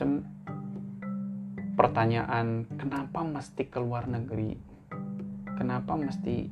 [0.00, 0.24] macem
[1.76, 4.56] pertanyaan kenapa mesti ke luar negeri?
[5.60, 6.48] Kenapa mesti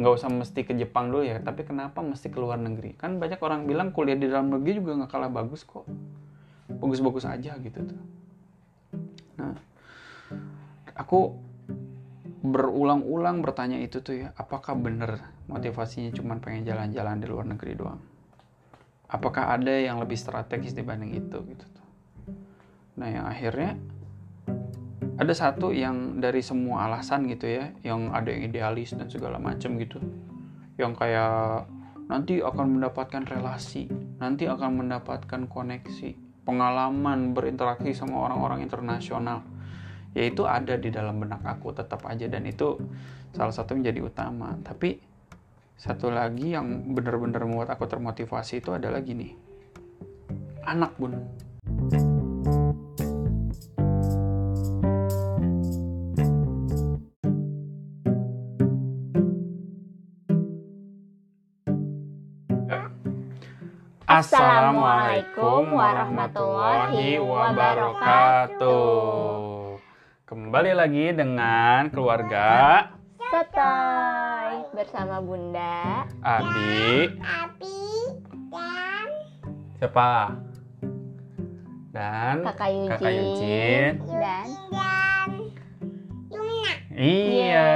[0.00, 2.96] nggak usah mesti ke Jepang dulu ya tapi kenapa mesti ke luar negeri?
[2.96, 5.84] Kan banyak orang bilang kuliah di dalam negeri juga nggak kalah bagus kok.
[6.80, 8.00] Bagus-bagus aja gitu tuh.
[9.36, 9.52] Nah
[10.96, 11.36] aku
[12.40, 18.00] berulang-ulang bertanya itu tuh ya apakah bener motivasinya cuma pengen jalan-jalan di luar negeri doang?
[19.12, 21.77] Apakah ada yang lebih strategis dibanding itu gitu
[22.98, 23.78] nah yang akhirnya
[25.18, 29.74] ada satu yang dari semua alasan gitu ya yang ada yang idealis dan segala macam
[29.78, 29.98] gitu.
[30.78, 31.66] Yang kayak
[32.06, 33.90] nanti akan mendapatkan relasi
[34.22, 36.14] nanti akan mendapatkan koneksi
[36.46, 39.42] pengalaman berinteraksi sama orang-orang internasional.
[40.14, 42.30] Yaitu ada di dalam benak aku tetap aja.
[42.30, 42.78] Dan itu
[43.34, 44.54] salah satu menjadi utama.
[44.62, 45.02] Tapi
[45.74, 49.34] satu lagi yang benar-benar membuat aku termotivasi itu adalah gini.
[50.62, 51.14] Anak bun
[64.18, 68.66] Assalamualaikum warahmatullahi wabarakatuh.
[70.26, 72.82] Kembali lagi dengan keluarga
[73.14, 77.78] Sotoy bersama Bunda Abi, Abi
[78.50, 79.06] dan
[79.78, 80.34] siapa?
[81.94, 84.02] Dan Kakak Yujin, Kakak Yujin.
[84.18, 85.30] dan dan
[86.26, 86.74] Yumna.
[86.90, 87.70] Iya.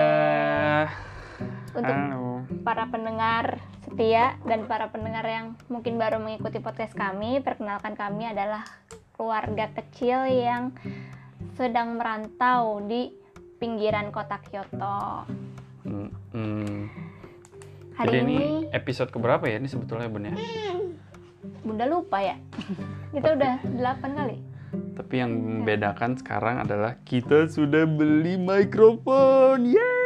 [1.70, 2.42] untuk Halo.
[2.66, 8.64] para pendengar setia dan para pendengar yang mungkin baru mengikuti podcast kami, perkenalkan kami adalah
[9.12, 10.72] keluarga kecil yang
[11.60, 13.12] sedang merantau di
[13.60, 15.28] pinggiran kota Kyoto.
[15.84, 16.80] Mm, mm.
[18.00, 20.34] Hari Jadi ini, ini episode keberapa ya ini sebetulnya Bun ya?
[21.60, 22.40] Bunda lupa ya.
[23.12, 24.36] Kita udah 8 kali.
[24.96, 29.68] Tapi yang membedakan sekarang adalah kita sudah beli mikrofon.
[29.68, 30.01] Yeay!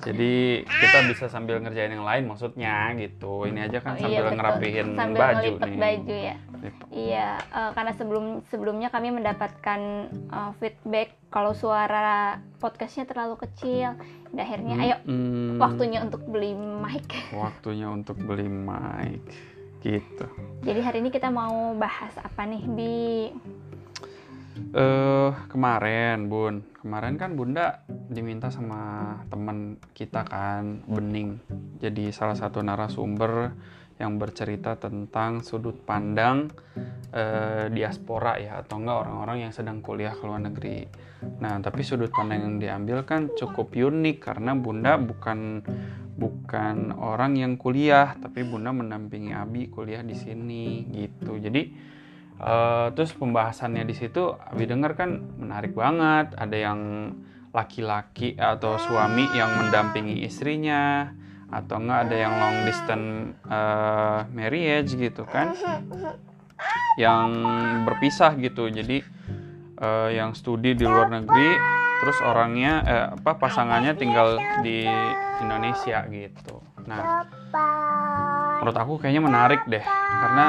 [0.00, 0.32] Jadi
[0.64, 3.44] kita bisa sambil ngerjain yang lain maksudnya gitu.
[3.44, 4.36] Ini aja kan Oh, iya, sambil betul.
[4.36, 5.76] ngerapihin Sambil baju nih.
[5.76, 6.36] baju ya.
[6.90, 13.96] Iya, eh, karena sebelum sebelumnya kami mendapatkan eh, feedback kalau suara podcastnya terlalu kecil.
[14.30, 17.06] Dan akhirnya, ayo Mm, waktunya untuk beli mic.
[17.36, 19.20] waktunya untuk beli mic
[19.80, 20.26] gitu.
[20.60, 23.32] Jadi hari ini kita mau bahas apa nih, Bi?
[24.70, 31.40] Eh kemarin Bun, kemarin kan Bunda diminta sama teman kita kan Bening.
[31.80, 33.56] Jadi salah satu narasumber
[34.00, 36.48] yang bercerita tentang sudut pandang
[37.12, 40.88] eh, diaspora ya atau enggak orang-orang yang sedang kuliah ke luar negeri.
[41.40, 45.60] Nah, tapi sudut pandang yang diambil kan cukup unik karena Bunda bukan
[46.16, 51.36] bukan orang yang kuliah, tapi Bunda mendampingi Abi kuliah di sini gitu.
[51.36, 51.90] Jadi
[52.40, 56.32] Eh, terus pembahasannya di situ Abi dengar kan menarik banget.
[56.40, 56.80] Ada yang
[57.52, 61.10] laki-laki atau suami yang mendampingi istrinya
[61.50, 65.52] atau enggak ada yang long distance eh, marriage gitu kan.
[66.96, 67.28] Yang
[67.84, 68.72] berpisah gitu.
[68.72, 69.04] Jadi
[69.76, 71.50] eh, yang studi di luar negeri
[72.00, 74.88] terus orangnya eh, apa pasangannya tinggal di
[75.44, 76.64] Indonesia gitu.
[76.88, 77.28] Nah,
[78.64, 80.48] menurut aku kayaknya menarik deh karena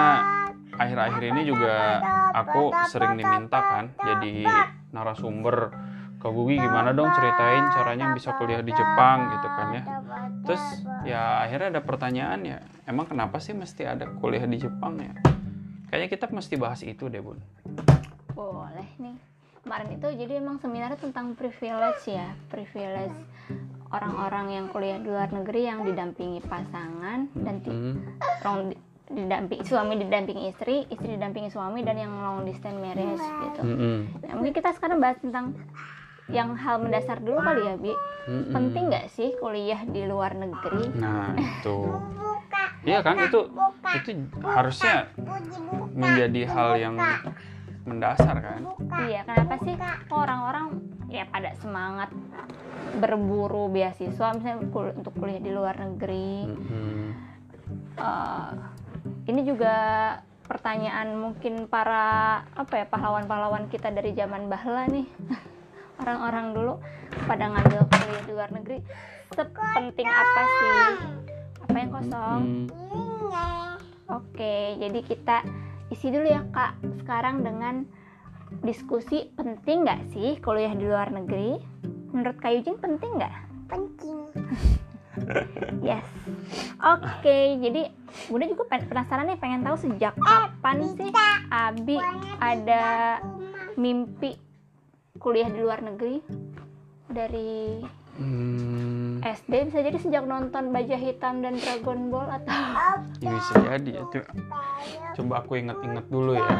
[0.81, 2.01] akhir-akhir ini juga
[2.33, 4.45] aku sering diminta kan jadi
[4.91, 5.71] narasumber
[6.17, 6.57] ke Gugi.
[6.57, 9.83] Gimana dong ceritain caranya bisa kuliah di Jepang gitu kan ya?
[10.41, 10.63] Terus
[11.03, 15.13] ya akhirnya ada pertanyaan ya emang kenapa sih mesti ada kuliah di Jepang ya?
[15.89, 17.41] Kayaknya kita mesti bahas itu deh bun.
[18.31, 19.17] Boleh nih.
[19.61, 23.13] Kemarin itu jadi emang seminarnya tentang privilege ya, privilege
[23.91, 28.01] orang-orang yang kuliah di luar negeri yang didampingi pasangan dan ti- Hmm,
[29.01, 33.61] long di- didampingi suami didampingi istri, istri didampingi suami dan yang long distance marriage gitu.
[33.61, 35.57] hmm, hmm, Nah, mungkin kita sekarang bahas tentang
[36.29, 37.91] yang hal mendasar dulu kali ya, Bi.
[37.91, 37.97] hmm,
[38.31, 38.53] hmm.
[38.53, 40.83] Penting nggak sih kuliah di luar negeri?
[40.93, 41.77] nah itu
[42.13, 42.63] Buka.
[42.83, 43.39] iya kan itu
[43.91, 45.91] itu harusnya Puji buka.
[45.91, 46.95] menjadi hal yang
[47.83, 48.61] mendasar kan
[49.01, 50.65] Iya, kenapa sih kok orang-orang
[51.09, 52.13] ya pada semangat
[52.93, 56.47] berburu beasiswa misalnya kul- untuk kuliah di luar negeri?
[56.47, 57.09] Hmm,
[57.91, 58.51] Eh,
[59.31, 59.75] ini juga
[60.43, 65.07] pertanyaan mungkin para apa ya pahlawan-pahlawan kita dari zaman bahla nih.
[66.03, 66.73] Orang-orang dulu
[67.23, 68.83] pada ngambil kuliah di luar negeri.
[69.31, 70.79] Sepenting apa sih?
[71.63, 72.41] Apa yang kosong?
[74.11, 75.47] Oke, jadi kita
[75.87, 76.75] isi dulu ya kak.
[76.99, 77.87] Sekarang dengan
[78.59, 81.55] diskusi penting nggak sih kuliah di luar negeri?
[82.11, 83.35] Menurut Kak Yujin penting nggak?
[83.71, 84.27] Penting.
[85.81, 86.05] yes.
[86.77, 87.91] Oke jadi
[88.27, 91.11] bunda juga pen- penasaran nih pengen tahu sejak kapan sih
[91.47, 91.97] Abi
[92.37, 93.17] ada
[93.75, 94.35] mimpi
[95.17, 96.19] kuliah di luar negeri?
[97.07, 102.51] Dari Hmm, SD bisa jadi sejak nonton Baja Hitam dan Dragon Ball atau
[103.17, 103.91] ya bisa jadi.
[103.97, 104.19] Itu.
[105.15, 106.51] Coba aku inget-inget dulu ya.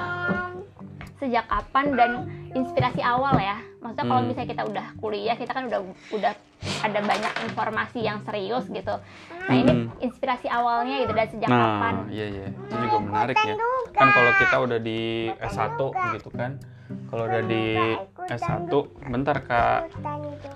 [1.22, 2.12] Sejak kapan dan
[2.52, 4.28] inspirasi awal ya maksudnya kalau Hmm.
[4.28, 5.80] misalnya kita udah kuliah kita kan udah
[6.10, 6.34] udah
[6.82, 8.96] ada banyak informasi yang serius gitu
[9.42, 9.88] nah ini Hmm.
[10.02, 12.48] inspirasi awalnya gitu dan sejak kapan Nah, iya iya.
[12.50, 13.56] Itu juga menarik ya.
[13.92, 15.00] Kan kalau kita udah di
[15.38, 15.80] S1
[16.16, 16.52] gitu kan.
[17.08, 17.64] Kalau udah di
[18.28, 18.72] S1,
[19.06, 19.80] bentar Kak.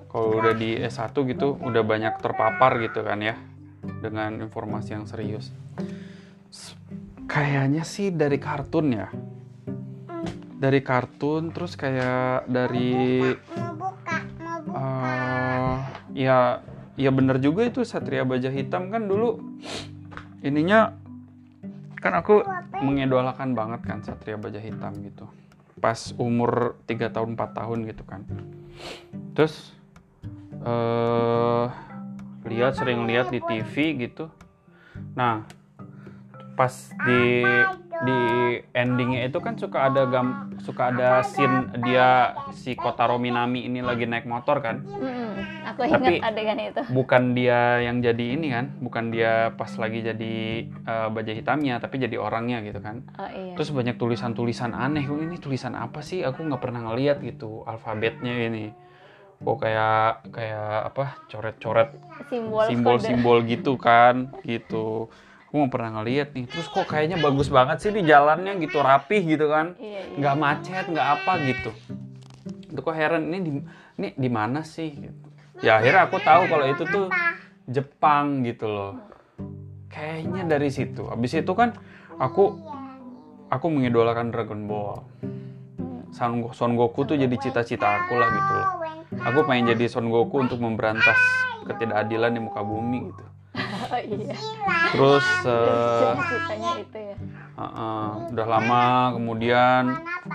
[0.07, 3.35] Kalau udah di S1 gitu udah banyak terpapar gitu kan ya
[3.99, 5.51] dengan informasi yang serius.
[7.25, 9.07] Kayaknya sih dari kartun ya.
[10.65, 13.21] Dari kartun terus kayak dari
[13.53, 15.77] mau buka mau buka eh
[16.25, 16.65] ya
[16.97, 18.89] ya bener juga itu Satria Baja Hitam.
[18.89, 19.37] Kan dulu
[20.41, 20.97] ininya
[22.01, 22.41] kan aku
[22.81, 25.29] mengidolakan banget kan Satria Baja Hitam gitu.
[25.77, 28.25] Pas umur 3 tahun 4 tahun gitu kan.
[29.37, 29.69] Terus
[30.65, 31.69] eh
[32.49, 34.33] lihat sering lihat di TV gitu.
[35.13, 35.45] Nah
[36.57, 36.73] pas
[37.05, 37.45] di
[38.03, 38.19] di
[38.75, 44.03] endingnya itu kan suka ada gam suka ada scene dia si Kotaro Minami ini lagi
[44.03, 44.83] naik motor kan?
[44.83, 45.31] Mm-mm,
[45.63, 46.81] aku Tapi- ingat adegan itu.
[46.91, 48.65] bukan dia yang jadi ini kan?
[48.81, 50.35] Bukan dia pas lagi jadi
[50.67, 53.05] eh, baja hitamnya tapi jadi orangnya gitu kan?
[53.15, 53.55] Oh iya.
[53.55, 56.19] Terus banyak tulisan-tulisan aneh kok ini tulisan apa sih?
[56.25, 58.75] Aku nggak pernah ngeliat gitu alfabetnya ini.
[59.35, 61.89] Kok kayak kayak apa coret-coret
[62.27, 64.35] simbol simbol-simbol gitu kan?
[64.43, 65.07] Gitu
[65.55, 66.45] aku nggak pernah ngeliat nih.
[66.51, 69.79] Terus kok kayaknya bagus banget sih di jalannya gitu rapih gitu kan.
[69.79, 70.17] Iya iya.
[70.19, 71.71] Nggak macet nggak apa gitu.
[72.75, 73.51] Itu kok heran ini di
[73.95, 75.23] ini di mana sih gitu.
[75.63, 77.07] ya akhirnya aku tahu kalau itu tuh
[77.71, 78.99] Jepang gitu loh.
[79.87, 81.07] Kayaknya dari situ.
[81.07, 81.71] Habis itu kan
[82.19, 82.59] aku
[83.47, 85.07] aku mengidolakan Dragon Ball.
[86.11, 88.69] Son, Son Goku tuh jadi cita-cita aku lah gitu loh.
[89.31, 91.15] Aku pengen jadi Son Goku untuk memberantas
[91.63, 93.34] ketidakadilan di muka bumi gitu
[93.91, 94.35] oh iya.
[94.93, 97.17] Terus eh, ceritanya itu ya.
[97.55, 98.83] Uh-uh, udah lama
[99.15, 99.83] kemudian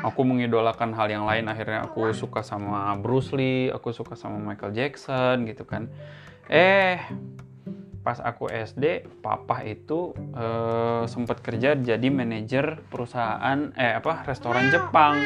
[0.00, 1.48] aku mengidolakan hal yang lain.
[1.52, 5.92] Akhirnya aku suka sama Bruce Lee aku suka sama Michael Jackson gitu kan.
[6.48, 6.96] Eh
[8.00, 15.20] pas aku SD papa itu eh, sempat kerja jadi manajer perusahaan eh apa restoran Jepang.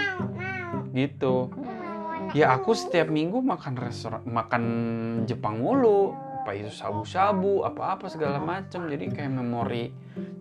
[0.90, 1.54] Gitu.
[2.34, 4.64] Ya aku setiap minggu makan restoran makan
[5.30, 9.88] Jepang mulu apa itu sabu-sabu apa-apa segala macam jadi kayak memori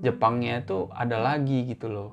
[0.04, 2.12] Jepangnya itu ada lagi gitu loh.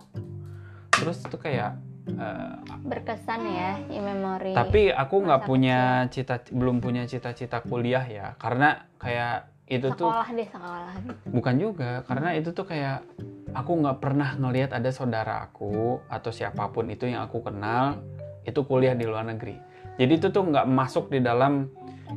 [0.94, 1.74] Terus itu kayak
[2.06, 2.54] eh,
[2.86, 8.38] berkesan ya memori tapi aku nggak punya cita belum punya cita-cita kuliah ya.
[8.38, 10.94] Karena kayak itu tuh sekolah deh sekolah.
[11.02, 13.02] Gitu bukan juga karena itu tuh kayak
[13.50, 17.98] aku nggak pernah ngelihat ada saudara aku atau siapa pun itu yang aku kenal
[18.46, 19.58] itu kuliah di luar negeri.
[19.98, 21.66] Jadi itu tuh nggak masuk di dalam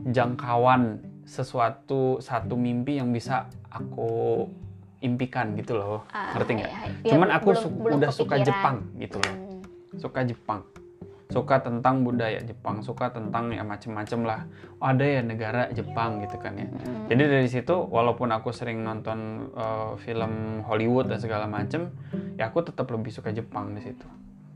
[0.05, 4.45] jangkauan sesuatu satu mimpi yang bisa aku
[4.99, 6.71] impikan gitu loh Ah, ngerti nggak
[7.03, 7.09] iya.
[7.09, 8.47] cuman Ya, aku belum- su- belum udah suka kepikiran.
[8.47, 9.61] Jepang gitu loh Hmm.
[9.93, 10.61] suka Jepang
[11.27, 14.45] suka tentang budaya Jepang suka tentang ya macem-macem lah
[14.77, 17.07] oh, ada ya negara Jepang gitu kan ya Hmm.
[17.07, 19.19] jadi dari situ walaupun aku sering nonton
[19.51, 20.31] uh, film
[20.61, 21.89] Hollywood dan segala macem
[22.33, 24.05] ya aku tetap lebih suka Jepang di situ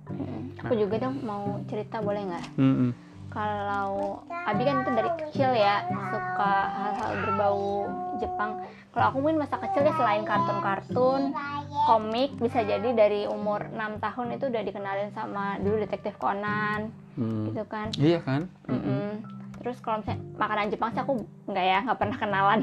[0.08, 0.56] Hmm.
[0.58, 2.46] Aku juga dong mau cerita boleh nggak?
[2.56, 2.91] Mm-mm.
[3.38, 7.86] Kalau Abi kan itu dari kecil ya suka hal-hal berbau
[8.17, 8.65] Jepang.
[8.89, 11.38] Kalau aku mungkin masa kecil ya selain kartun-kartun,
[11.86, 17.50] komik bisa jadi dari umur 6 tahun itu udah dikenalin sama dulu detektif Conan Hmm.
[17.50, 17.89] gitu kan.
[17.98, 19.25] iya kan Mm-mm.
[19.58, 21.13] Terus kalau misalnya makanan Jepang sih aku
[21.46, 22.60] nggak ya nggak pernah kenalan.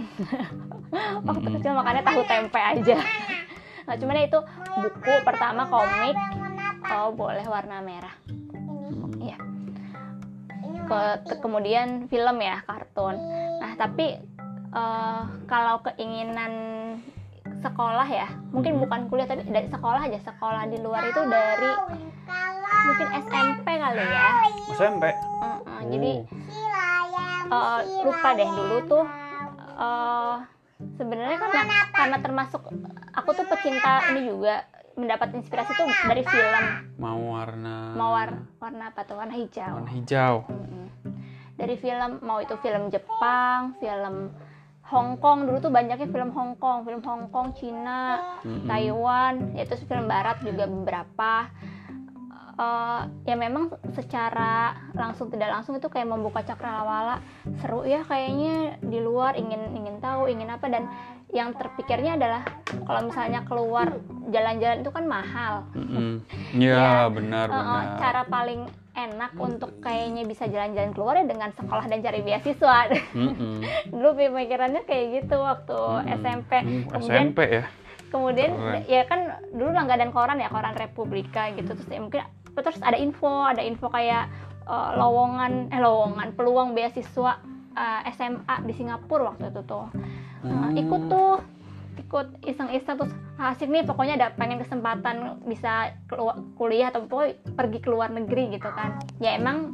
[1.26, 2.99] Waktu kecil makannya tahu tempe aja.
[3.85, 4.40] Nah cuman ya itu
[4.75, 6.14] buku pertama komik
[6.85, 8.14] oh boleh warna merah.
[10.85, 13.17] Ke- ke- kemudian film ya kartun.
[13.59, 14.17] Nah tapi
[14.71, 16.53] eh, kalau keinginan
[17.57, 21.71] sekolah ya mungkin bukan kuliah tapi dari sekolah aja sekolah di luar itu dari
[22.85, 24.29] mungkin SMP kali ya.
[24.71, 25.05] SMP
[25.41, 26.12] Mm-mm, jadi
[27.47, 27.61] Oh.
[27.76, 29.05] eh, lupa deh dulu tuh
[29.75, 30.37] eh
[30.97, 32.62] sebenarnya karena karena termasuk
[33.12, 34.64] aku tuh pecinta ini juga
[34.95, 36.65] mendapat inspirasi tuh dari film.
[36.99, 38.29] Mau warna mawar
[38.63, 39.19] warna apa tuh?
[39.19, 39.75] Warna hijau.
[39.83, 40.35] Warna hijau.
[40.49, 40.87] Mm-mm.
[41.55, 44.35] dari film mau itu film Jepang film
[44.91, 45.49] Hong Kong.
[45.49, 46.85] Dulu tuh banyaknya film Hong Kong.
[46.85, 48.69] Film Hong Kong Cina Mm-mm.
[48.69, 49.55] Taiwan.
[49.57, 51.49] Ya terus film Barat juga beberapa
[52.54, 57.20] eh, ya memang secara langsung tidak langsung itu kayak membuka cakrawala.
[57.61, 60.66] Seru ya kayaknya di luar ingin ingin tahu ingin apa.
[60.70, 60.87] Dan
[61.34, 62.46] yang terpikirnya adalah
[62.87, 63.99] kalau misalnya keluar
[64.30, 65.54] jalan-jalan itu kan mahal.
[65.75, 66.23] Mm-mm.
[66.54, 67.84] Ya, ya benar eh, benar.
[67.99, 72.78] cara paling enak untuk kayaknya bisa jalan-jalan keluar ya dengan sekolah dan cari beasiswa.
[73.18, 73.66] Mm-mm.
[73.90, 76.14] dulu pemikirannya kayak gitu waktu Mm-mm.
[76.23, 76.52] SMP
[76.94, 77.64] kemudian SMP ya?
[78.14, 78.82] kemudian Keren.
[78.87, 79.20] ya kan
[79.50, 81.75] dulu langganan koran ya koran Republika gitu.
[81.75, 82.23] Terus ya mungkin
[82.56, 84.30] terus ada info ada info kayak
[84.62, 87.40] eh, lowongan eh lowongan peluang beasiswa
[87.73, 89.87] eh, SMA di Singapura waktu itu tuh
[90.40, 90.76] Hmm.
[90.76, 91.40] ikut tuh
[91.96, 93.08] ikut iseng-iseng terus
[93.38, 98.52] asik nih pokoknya ada pengen kesempatan bisa kelu- kuliah atau pokoknya pergi ke luar negeri
[98.52, 99.73] gitu kan ya emang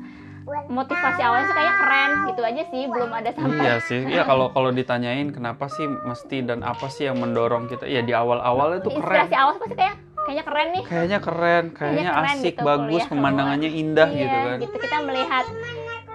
[0.66, 4.46] motivasi awalnya sih kayaknya keren gitu aja sih belum ada sampai Iya sih, iya kalau
[4.48, 7.84] kalau ditanyain kenapa sih mesti dan apa sih yang mendorong kita?
[7.84, 9.26] Ya di awal-awal itu keren.
[9.26, 9.94] inspirasi awal pasti kayak
[10.30, 14.36] kayaknya keren nih Kayaknya keren, kayaknya keren asik, gitu, bagus, kuliah pemandangannya indah Iya, gitu
[14.38, 14.56] kan.
[14.62, 15.44] gitu kita melihat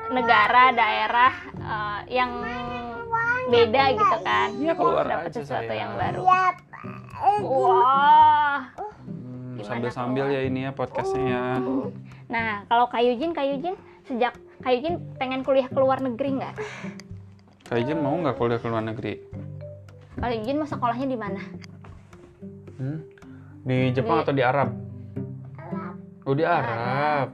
[0.08, 2.32] negara daerah eh, yang
[3.46, 5.76] beda gitu kan Iya, keluar dapat aja sesuatu saya.
[5.78, 6.44] yang baru Ya,
[7.42, 8.60] wah
[9.06, 11.44] Hmm, Gimana sambil-sambil ya ini ya podcastnya ya.
[12.26, 16.56] nah kalau Kayujin Kayujin sejak Kayujin pengen kuliah ke luar negeri nggak
[17.66, 19.26] Kak Ijin mau nggak kuliah ke luar negeri?
[20.16, 21.42] Kayujin mau sekolahnya di mana
[22.76, 23.00] Hmm?
[23.66, 24.70] Di Jepang Di- atau di Arab?
[26.24, 27.34] Oh di Arab.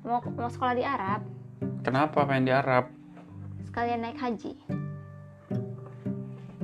[0.00, 1.26] mau mau sekolah di Arab
[1.82, 2.86] Kenapa pengen di Arab?
[3.64, 4.54] sekalian naik haji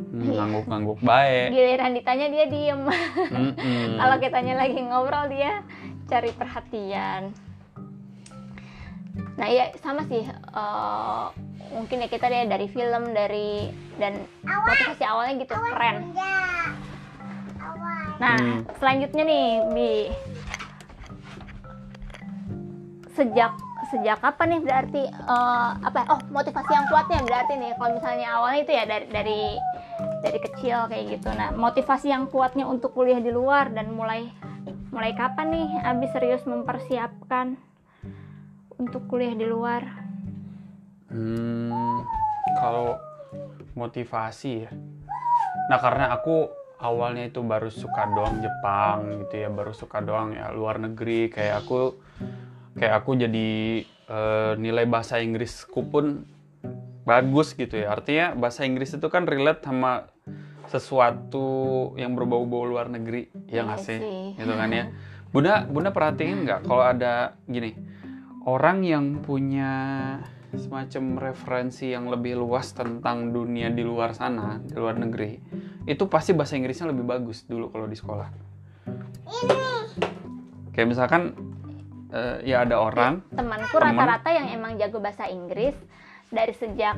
[0.04, 0.38] Hmm, Iya.
[0.38, 1.46] Ngangguk-ngangguk baik.
[1.50, 3.88] giliran ditanya dia diem Mm-mm.
[4.00, 5.64] kalau kitanya lagi ngobrol dia
[6.04, 7.32] cari perhatian
[9.32, 11.24] nah iya sama sih eh,
[11.70, 13.66] mungkin ya kita lihat dari film dari
[13.96, 16.22] dan motivasi awalnya gitu keren ya.
[16.68, 16.91] Awas.
[18.22, 18.62] Nah Hmm.
[18.78, 19.90] selanjutnya nih bi
[23.18, 23.52] sejak
[23.90, 26.06] sejak kapan nih berarti eh, apa ya?
[26.14, 29.40] oh motivasi yang kuatnya berarti nih kalau misalnya awalnya itu ya dari dari
[30.22, 34.30] dari kecil kayak gitu nah motivasi yang kuatnya untuk kuliah di luar dan mulai
[34.94, 37.58] mulai kapan nih Abi serius mempersiapkan
[38.78, 39.82] untuk kuliah di luar
[41.12, 42.00] Hmm,
[42.56, 42.96] kalau
[43.76, 44.72] motivasi ya.
[45.68, 46.48] Nah karena aku
[46.82, 51.30] awalnya itu baru suka doang Jepang gitu ya, baru suka doang ya luar negeri.
[51.30, 51.96] Kayak aku
[52.76, 53.50] kayak aku jadi
[53.86, 56.26] eh, nilai bahasa Inggrisku pun
[57.06, 57.94] bagus gitu ya.
[57.94, 60.10] Artinya bahasa Inggris itu kan relate sama
[60.68, 63.98] sesuatu yang berbau-bau luar negeri, ya nggak Iya sih.
[64.34, 64.84] Gitu kan ya.
[65.32, 67.72] Bunda, Bunda perhatiin nggak kalau ada gini
[68.44, 69.72] orang yang punya
[70.52, 75.40] semacam referensi yang lebih luas tentang dunia di luar sana, di luar negeri,
[75.88, 78.28] itu pasti bahasa Inggrisnya lebih bagus dulu kalau di sekolah.
[80.72, 81.32] Kayak misalkan
[82.12, 83.96] eh, ya ada orang, temanku Teman.
[83.96, 85.76] rata-rata yang emang jago bahasa Inggris
[86.32, 86.96] dari sejak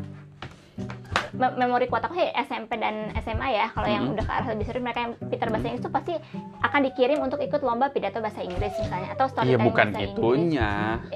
[1.34, 4.12] memori kuat aku sih SMP dan SMA ya kalau yang Mhm.
[4.14, 6.14] udah ke arah lebih serius mereka yang pintar bahasa Inggris itu pasti
[6.60, 10.70] akan dikirim untuk ikut lomba pidato bahasa Inggris misalnya atau storytelling bukan bahasa Inggris itunya.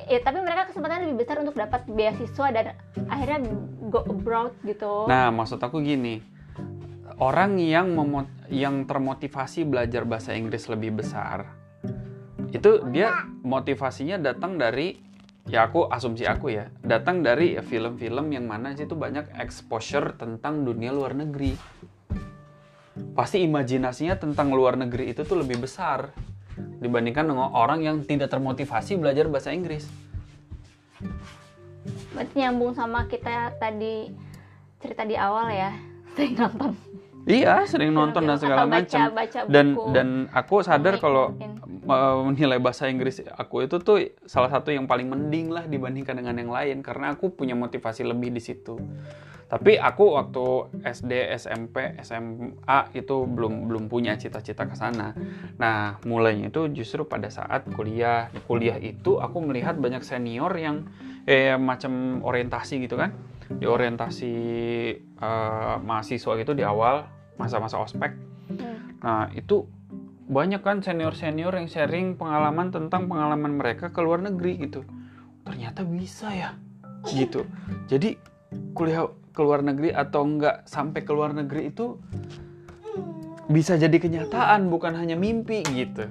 [0.05, 2.65] Ya, tapi mereka kesempatan lebih besar untuk dapat beasiswa dan
[3.07, 3.39] akhirnya
[3.87, 6.19] go abroad gitu Nah, maksud aku gini,
[7.17, 11.47] orang yang memot- yang termotivasi belajar bahasa Inggris lebih besar,
[12.49, 14.97] itu dia motivasinya datang dari
[15.49, 20.63] ya aku asumsi aku ya, datang dari film-film yang mana sih itu banyak exposure tentang
[20.63, 21.57] dunia luar negeri.
[23.17, 26.13] Pasti imajinasinya tentang luar negeri itu tuh lebih besar
[26.59, 29.89] dibandingkan dengan orang yang tidak termotivasi belajar bahasa Inggris.
[32.13, 34.11] berarti nyambung sama kita tadi
[34.83, 35.71] cerita di awal ya
[36.19, 36.75] sering nonton
[37.27, 39.01] Iya, sering nonton dan Atau segala macam.
[39.51, 41.59] Dan dan aku sadar kalau mungkin.
[41.89, 46.39] uh, nilai bahasa Inggris aku itu tuh salah satu yang paling mending lah dibandingkan dengan
[46.39, 48.79] yang lain karena aku punya motivasi lebih di situ.
[49.49, 50.45] Tapi aku waktu
[50.85, 55.17] SD, SMP, SMA itu belum belum punya cita-cita ke sana.
[55.57, 58.29] Nah, mulainya itu justru pada saat kuliah.
[58.29, 60.85] Di kuliah itu aku melihat banyak senior yang
[61.25, 63.17] eh macam orientasi gitu kan.
[63.49, 64.35] Di orientasi
[65.23, 67.07] uh, mahasiswa gitu di awal
[67.39, 68.15] masa-masa ospek.
[68.51, 68.99] Hmm.
[69.03, 69.67] Nah, itu
[70.29, 74.85] banyak kan senior-senior yang sharing pengalaman tentang pengalaman mereka ke luar negeri gitu.
[75.47, 76.51] Ternyata bisa ya.
[77.09, 77.49] Gitu.
[77.89, 78.19] Jadi
[78.77, 81.97] kuliah ke luar negeri atau enggak sampai ke luar negeri itu
[83.49, 86.11] bisa jadi kenyataan bukan hanya mimpi gitu.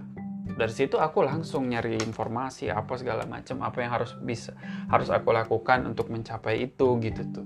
[0.57, 4.57] Dari situ aku langsung nyari informasi apa segala macam apa yang harus bisa
[4.89, 7.45] harus aku lakukan untuk mencapai itu gitu tuh.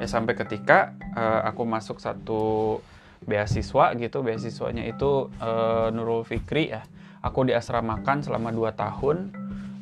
[0.00, 2.78] Ya sampai ketika eh, aku masuk satu
[3.22, 6.82] beasiswa gitu beasiswanya itu eh, Nurul Fikri ya.
[7.22, 9.30] Aku diasramakan selama 2 tahun.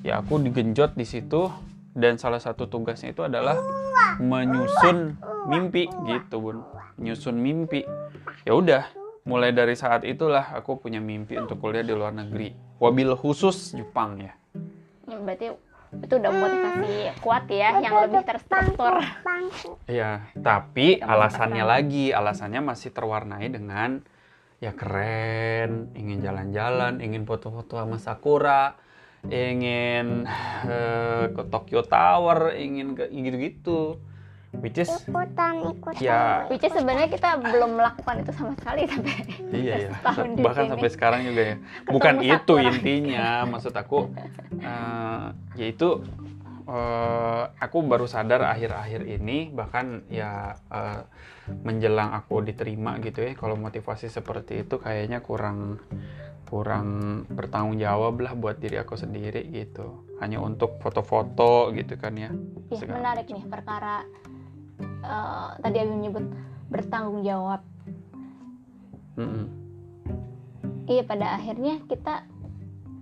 [0.04, 1.48] Ya aku digenjot di situ.
[1.90, 3.58] Dan salah satu tugasnya itu adalah
[4.22, 5.18] menyusun
[5.50, 6.62] mimpi gitu bun.
[7.00, 7.82] Menyusun mimpi.
[8.46, 8.86] Ya udah
[9.26, 12.54] mulai dari saat itulah aku punya mimpi untuk kuliah di luar negeri.
[12.80, 14.32] Wabil khusus Jepang Ya,
[15.18, 15.52] berarti
[15.90, 19.02] itu udah motivasi kuat ya yang lebih terstruktur.
[19.90, 24.06] Iya, tapi alasannya lagi, alasannya masih terwarnai dengan
[24.62, 28.78] ya keren, ingin jalan-jalan, ingin foto-foto sama Sakura,
[29.26, 30.28] ingin
[30.68, 33.98] eh, ke Tokyo Tower, ingin ke gitu-gitu.
[34.52, 36.02] Which is Ikutan ikutan.
[36.02, 39.14] ya which is sebenarnya kita belum melakukan itu sama sekali sampai
[39.52, 39.90] iya ya,
[40.26, 40.72] di bahkan sini.
[40.74, 41.56] sampai sekarang juga ya.
[41.86, 42.66] Bukan Ketemu itu Sakura.
[42.68, 43.98] intinya, maksud aku
[44.58, 45.24] eh,
[45.56, 45.88] yaitu
[46.66, 51.00] eh, aku baru sadar akhir-akhir ini bahkan ya eh,
[51.56, 55.78] menjelang aku diterima gitu ya kalau motivasi seperti itu kayaknya kurang
[56.44, 56.86] kurang
[57.28, 62.30] bertanggung jawab lah buat diri aku sendiri gitu hanya untuk foto-foto gitu kan ya
[62.68, 64.02] ya menarik nih perkara
[65.10, 66.24] eh, tadi Abi menyebut
[66.70, 67.60] bertanggung jawab
[69.18, 69.46] Mm-mm.
[70.86, 72.22] iya pada akhirnya kita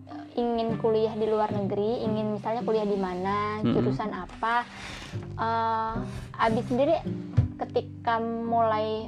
[0.09, 3.77] eh, ingin kuliah di luar negeri ingin misalnya kuliah di mana Mm-mm.
[3.77, 4.65] jurusan apa
[5.39, 5.97] Eh,
[6.39, 6.99] Abi sendiri
[7.59, 9.07] ketika mulai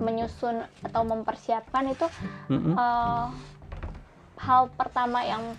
[0.00, 2.06] menyusun atau mempersiapkan itu
[2.52, 2.76] Mm-mm.
[2.76, 3.26] eh,
[4.40, 5.56] hal pertama yang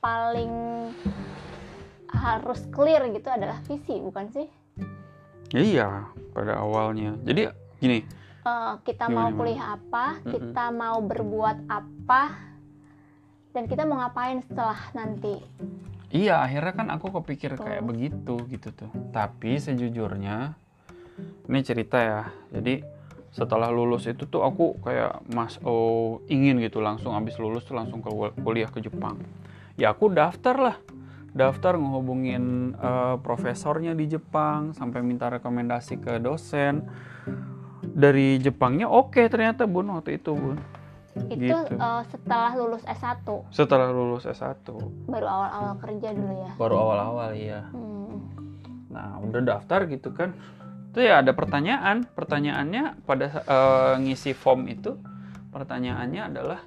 [0.00, 0.52] paling
[2.08, 4.48] harus clear gitu adalah visi bukan sih
[5.50, 8.00] iya pada awalnya jadi gini
[8.40, 9.36] Eh, kita Gimana, mau gimana?
[9.36, 10.32] kuliah apa Mm-mm.
[10.32, 12.22] kita mau berbuat apa
[13.50, 15.36] dan kita mau ngapain setelah nanti
[16.08, 17.92] Iya, akhirnya kan aku kepikir kayak Oh.
[17.92, 18.88] begitu gitu tuh.
[19.12, 20.56] Tapi sejujurnya
[21.44, 22.22] ini cerita ya.
[22.48, 22.80] Jadi
[23.28, 28.00] setelah lulus itu tuh aku kayak mas oh ingin gitu langsung habis lulus tuh langsung
[28.00, 28.08] ke
[28.40, 29.20] kuliah ke Jepang.
[29.76, 30.76] Ya aku daftar lah.
[31.38, 36.82] Daftar ngehubungin eh, profesornya di Jepang sampai minta rekomendasi ke dosen.
[37.80, 40.58] Dari Jepangnya oke ternyata Bun waktu itu Bun.
[41.30, 41.74] itu Gitu.
[41.74, 44.62] eh, setelah lulus S1 Setelah lulus S1.
[45.06, 47.66] baru awal-awal kerja dulu ya Baru awal-awal iya.
[47.70, 48.22] Hmm.
[48.88, 50.34] Nah, udah daftar gitu kan.
[50.90, 52.06] Itu ya ada pertanyaan.
[52.08, 54.94] Pertanyaannya pada eh, ngisi form itu,
[55.50, 56.60] pertanyaannya adalah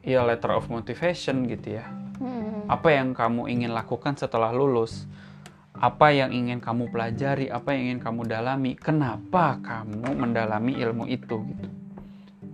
[0.00, 1.86] ya letter of motivation gitu ya.
[2.64, 5.04] Apa yang kamu ingin lakukan setelah lulus?
[5.74, 7.52] Apa yang ingin kamu pelajari?
[7.52, 8.72] Apa yang ingin kamu dalami?
[8.78, 11.68] Kenapa kamu mendalami ilmu itu gitu?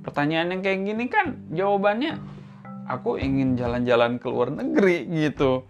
[0.00, 2.40] Pertanyaan yang kayak gini kan jawabannya
[2.90, 5.62] aku ingin jalan-jalan ke luar negeri gitu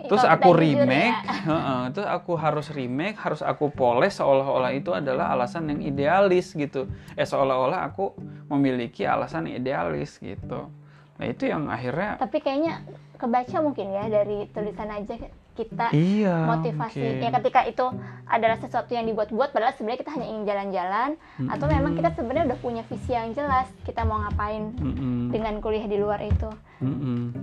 [0.00, 4.90] terus Kalau aku remake ya, heeh, terus aku harus remake harus aku poles seolah-olah itu
[4.96, 8.16] adalah alasan yang idealis gitu eh seolah-olah aku
[8.48, 10.72] memiliki alasan yang idealis gitu
[11.20, 12.80] nah itu yang akhirnya tapi kayaknya
[13.20, 15.14] kebaca mungkin ya dari tulisan aja
[15.54, 16.96] kita iya motivasi.
[16.96, 17.20] mungkin.
[17.20, 17.86] ya ketika itu
[18.24, 21.10] adalah sesuatu yang dibuat-buat padahal sebenarnya kita hanya ingin jalan-jalan
[21.52, 25.84] atau memang kita sebenarnya udah punya visi yang jelas kita mau ngapain Mm-mm, dengan kuliah
[25.84, 26.48] di luar itu.
[26.80, 27.36] Mm-mm.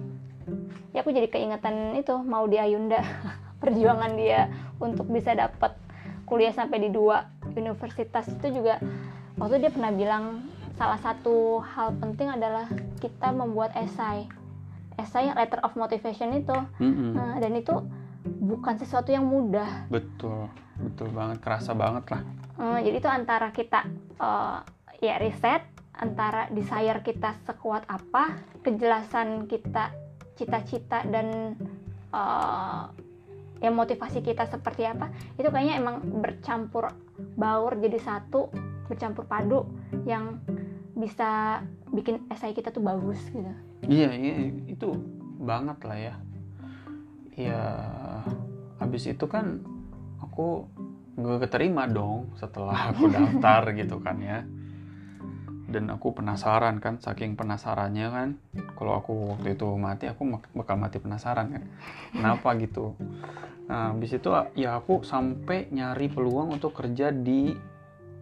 [0.96, 3.04] ya aku jadi keingetan itu mau di Ayunda.
[3.62, 5.74] Perjuangan dia untuk bisa dapat
[6.30, 7.26] kuliah sampai di dua
[7.58, 8.78] universitas itu juga
[9.42, 10.46] waktu dia pernah bilang
[10.78, 12.70] salah satu hal penting adalah
[13.02, 14.30] kita membuat esai
[14.98, 16.58] esai letter of motivation itu.
[16.82, 17.14] Mm-mm.
[17.14, 17.74] Nah, dan itu
[18.26, 19.88] bukan sesuatu yang mudah.
[19.88, 22.22] Betul betul banget kerasa banget lah.
[22.58, 23.86] Eh, jadi itu antara kita
[24.18, 24.58] eh,
[25.02, 25.62] ya riset
[25.98, 29.94] antara desire kita sekuat apa kejelasan kita
[30.38, 31.58] cita-cita dan
[32.14, 32.84] eh,
[33.58, 36.94] ya motivasi kita seperti apa itu kayaknya emang bercampur
[37.34, 38.54] baur jadi satu
[38.86, 39.66] bercampur padu
[40.06, 40.38] yang
[40.94, 43.50] bisa bikin esai kita tuh bagus gitu
[43.88, 44.36] Iya, iya
[44.68, 44.88] itu
[45.40, 46.16] banget lah ya.
[47.38, 47.64] Ya,
[48.84, 49.64] habis itu kan
[50.20, 50.68] aku
[51.18, 54.44] nggak keterima dong setelah aku daftar gitu kan ya.
[55.68, 58.30] Dan aku penasaran kan, saking penasarannya kan,
[58.80, 60.24] kalau aku waktu itu mati, aku
[60.56, 61.64] bakal mati penasaran kan.
[62.16, 62.96] Kenapa gitu?
[63.68, 67.52] Nah, habis itu ya aku sampai nyari peluang untuk kerja di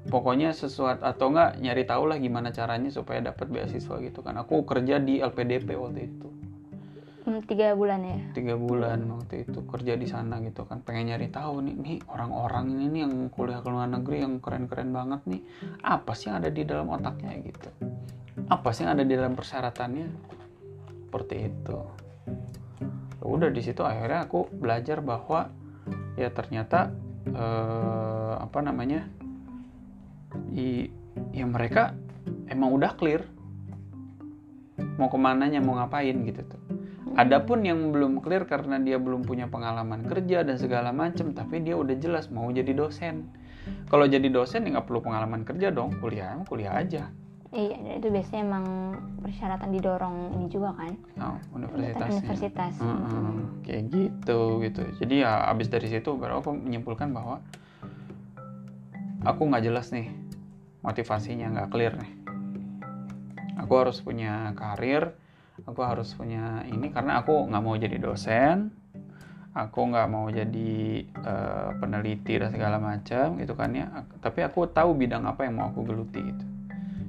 [0.05, 4.37] pokoknya sesuatu atau enggak nyari tahu lah gimana caranya supaya dapat beasiswa gitu kan.
[4.37, 6.29] Aku kerja di LPDP waktu itu.
[7.25, 8.17] Hmm, tiga bulan ya?
[8.37, 10.85] Tiga bulan waktu itu kerja di sana gitu kan.
[10.85, 14.93] Pengen nyari tahu nih nih orang-orang ini nih yang kuliah ke luar negeri yang keren-keren
[14.93, 15.41] banget nih.
[15.81, 17.69] Apa sih yang ada di dalam otaknya gitu?
[18.45, 20.07] Apa sih yang ada di dalam persyaratannya?
[21.09, 21.77] Seperti itu.
[23.17, 25.49] Ya udah di situ akhirnya aku belajar bahwa
[26.13, 26.93] ya ternyata
[27.25, 29.09] eh, apa namanya
[30.53, 30.89] i,
[31.31, 31.95] ya mereka
[32.49, 33.23] emang udah clear
[34.95, 36.61] mau ke mananya mau ngapain gitu tuh
[37.15, 41.79] Adapun yang belum clear karena dia belum punya pengalaman kerja dan segala macam, tapi dia
[41.79, 43.31] udah jelas mau jadi dosen.
[43.87, 47.07] Kalau jadi dosen ya nggak perlu pengalaman kerja dong, kuliah kuliah aja.
[47.55, 48.65] Iya, itu biasanya emang
[49.23, 50.91] persyaratan didorong ini juga kan.
[51.15, 52.19] Oh, universitasnya.
[52.19, 52.19] Universitas.
[52.19, 52.73] universitas.
[52.83, 54.81] Heeh, kayak gitu gitu.
[54.99, 57.39] Jadi ya abis dari situ baru aku menyimpulkan bahwa
[59.23, 60.11] aku nggak jelas nih
[60.85, 62.11] motivasinya nggak clear nih.
[63.65, 65.17] Aku harus punya karir,
[65.65, 68.69] aku harus punya ini karena aku nggak mau jadi dosen,
[69.57, 74.05] aku nggak mau jadi eh, peneliti dan segala macam gitu kan ya.
[74.21, 76.45] Tapi aku tahu bidang apa yang mau aku geluti gitu.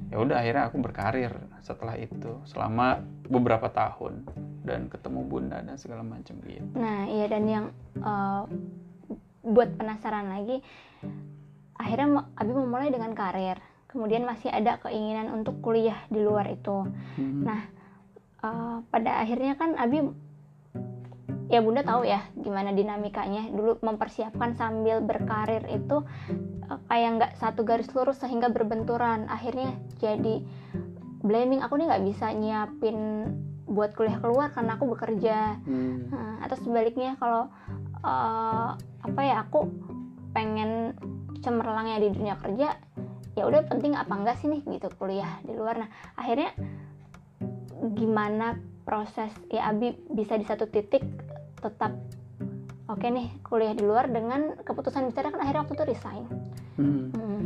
[0.09, 4.23] Ya udah akhirnya aku berkarir setelah itu selama beberapa tahun
[4.63, 6.73] dan ketemu bunda dan segala macam gitu.
[6.79, 7.65] Nah, iya dan yang
[7.99, 8.43] eh,
[9.47, 10.63] buat penasaran lagi,
[11.77, 13.57] akhirnya Abi memulai dengan karir.
[13.87, 16.85] Kemudian masih ada keinginan untuk kuliah di luar itu.
[17.15, 17.41] Hmm.
[17.47, 17.61] Nah,
[18.43, 20.03] eh, pada akhirnya kan Abi
[21.47, 26.03] ya Bunda tahu ya gimana dinamikanya dulu mempersiapkan sambil berkarir itu
[26.67, 29.71] eh, kayak nggak satu garis lurus sehingga berbenturan akhirnya
[30.03, 30.43] jadi
[31.23, 32.97] blaming aku nih nggak bisa nyiapin
[33.67, 36.07] buat kuliah keluar karena aku bekerja Hmm.
[36.11, 37.47] Nah, atau sebaliknya kalau
[38.03, 38.69] eh,
[39.07, 39.67] apa ya aku
[40.35, 40.93] pengen
[41.41, 42.77] cemerlangnya di dunia kerja
[43.37, 46.51] ya udah penting apa enggak sih nih gitu kuliah di luar nah akhirnya
[47.93, 51.05] gimana proses ya Abi bisa di satu titik
[51.61, 51.93] tetap
[52.89, 56.25] oke nih kuliah di luar dengan keputusan besarnya kan akhirnya waktu itu resign
[56.77, 57.09] Hmm.
[57.09, 57.45] Hmm.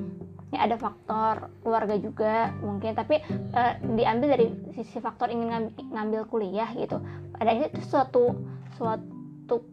[0.52, 6.28] Ya ada faktor keluarga juga mungkin, tapi eh, diambil dari sisi faktor ingin ngam- ngambil
[6.28, 7.00] kuliah gitu.
[7.40, 8.36] Akhirnya itu suatu
[8.76, 9.64] suatu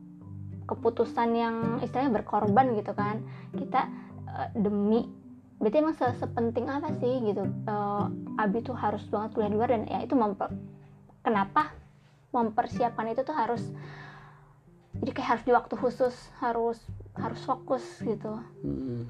[0.71, 3.19] keputusan yang istilahnya berkorban gitu kan.
[3.51, 3.91] Kita
[4.39, 5.05] eh, demi
[5.59, 7.43] berarti emang se- sepenting apa sih gitu.
[7.45, 8.05] Eh,
[8.39, 10.55] Abi tuh harus banget kuliah di luar dan ya itu memper-
[11.27, 11.75] kenapa
[12.31, 13.63] mempersiapkan itu tuh harus
[14.99, 16.79] jadi kayak harus di waktu khusus harus
[17.19, 18.39] harus fokus gitu.
[18.63, 19.03] Hmm.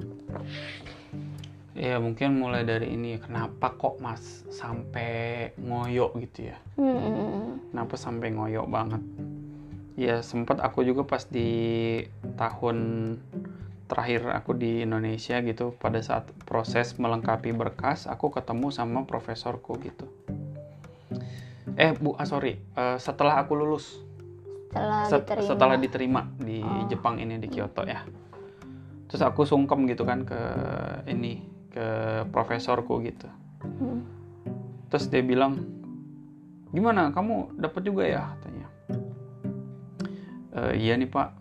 [1.78, 6.58] Ya mungkin mulai dari ini kenapa kok mas sampai ngoyo gitu ya?
[6.74, 7.62] Hmm.
[7.70, 8.98] Kenapa sampai ngoyo banget?
[9.94, 12.02] Ya sempat aku juga pas di
[12.34, 12.78] tahun
[13.88, 20.04] terakhir aku di Indonesia gitu pada saat proses melengkapi berkas aku ketemu sama profesorku gitu.
[21.74, 23.96] Eh bu, ah, sorry, Eh, setelah aku lulus.
[24.68, 25.48] Setelah Set- diterima.
[25.48, 26.84] setelah diterima di Oh.
[26.86, 28.04] Jepang ini di Kyoto ya.
[29.08, 30.36] Terus aku sungkem gitu kan ke
[31.08, 31.40] ini
[31.72, 31.86] ke
[32.28, 33.26] profesorku gitu.
[33.58, 34.04] Hmm.
[34.88, 35.60] terus dia bilang
[36.70, 38.32] gimana kamu dapat juga ya?
[38.32, 38.66] Katanya.
[40.50, 41.36] "Eh, iya nih pak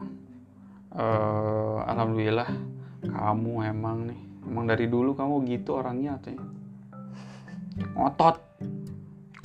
[0.95, 2.49] Eh, alhamdulillah
[3.03, 6.47] kamu emang nih emang dari dulu kamu gitu orangnya katanya
[7.93, 8.37] ngotot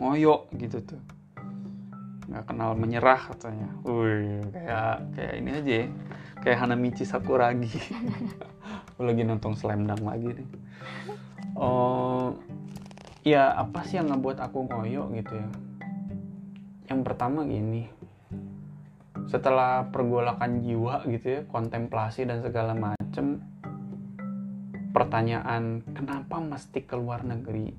[0.01, 1.03] ngoyo gitu tuh
[2.33, 3.69] nggak kenal menyerah katanya.
[3.85, 5.87] Wih, kayak kayak ini aja ya.
[6.41, 7.69] Kayak Hanamichi Sakuragi.
[8.97, 10.49] Aku lagi nonton Slam Dunk lagi nih.
[11.53, 12.33] Oh,
[13.21, 15.49] ya apa sih yang ngebuat aku ngoyo gitu ya?
[16.89, 17.93] Yang pertama gini.
[19.31, 23.43] Setelah pergolakan jiwa gitu ya, kontemplasi dan segala macem,
[24.93, 27.73] pertanyaan kenapa mesti ke luar negeri?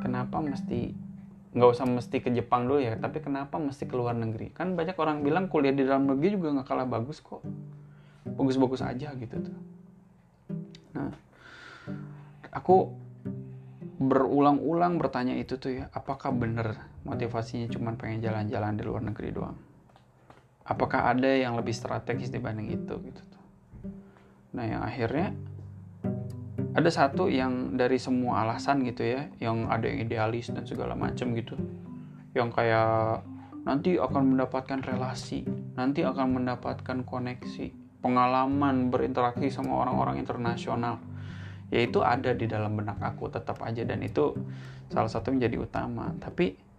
[0.00, 1.10] Kenapa mesti
[1.50, 4.54] nggak usah mesti ke Jepang dulu ya tapi kenapa mesti ke luar negeri?
[4.54, 7.42] Kan banyak orang bilang kuliah di dalam negeri juga nggak kalah bagus kok.
[8.24, 9.58] Bagus-bagus aja gitu tuh.
[10.94, 11.10] Nah
[12.54, 12.94] aku
[14.00, 19.60] berulang-ulang bertanya itu tuh ya apakah bener motivasinya cuma pengen jalan-jalan di luar negeri doang
[20.70, 23.42] apakah ada yang lebih strategis dibanding itu gitu tuh.
[24.54, 25.34] Nah yang akhirnya
[26.70, 31.34] ada satu yang dari semua alasan gitu ya yang ada yang idealis dan segala macam
[31.34, 31.58] gitu.
[32.30, 33.26] Yang kayak
[33.66, 35.42] nanti akan mendapatkan relasi
[35.74, 41.02] nanti akan mendapatkan koneksi pengalaman berinteraksi sama orang-orang internasional.
[41.70, 43.86] Yaitu ada di dalam benak aku tetap aja.
[43.86, 44.34] Dan itu
[44.90, 46.10] salah satu menjadi utama.
[46.18, 46.69] Tapi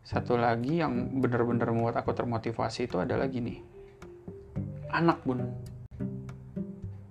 [0.00, 3.60] satu lagi yang benar-benar membuat aku termotivasi itu adalah gini.
[4.90, 5.40] Anak bun.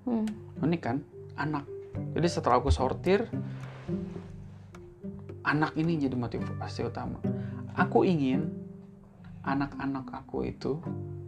[0.09, 0.25] Hmm.
[0.59, 0.97] unik kan?
[1.37, 1.63] Anak.
[2.17, 3.29] Jadi setelah aku sortir
[5.45, 7.21] anak ini jadi motivasi utama.
[7.77, 8.51] Aku ingin
[9.45, 10.81] anak-anak aku itu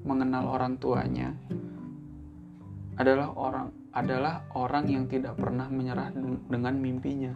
[0.04, 1.32] mengenal orang tuanya
[3.00, 7.32] adalah orang adalah orang yang tidak pernah menyerah den- dengan mimpinya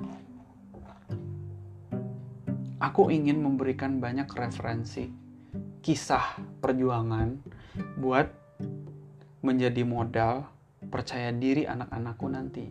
[2.79, 5.07] aku ingin memberikan banyak referensi
[5.79, 7.39] kisah perjuangan
[7.99, 8.27] buat
[9.45, 10.49] menjadi modal
[10.89, 12.65] percaya diri anak-anakku nanti.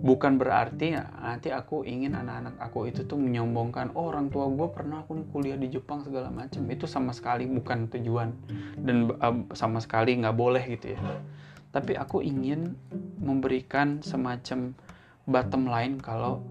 [0.00, 5.04] bukan berarti nanti aku ingin anak-anak aku itu tuh menyombongkan oh, orang tua gue pernah
[5.04, 8.32] aku kuliah di Jepang segala macam itu sama sekali bukan tujuan
[8.80, 11.00] dan uh, sama sekali nggak boleh gitu ya
[11.68, 12.80] tapi aku ingin
[13.20, 14.72] memberikan semacam
[15.28, 16.48] bottom line kalau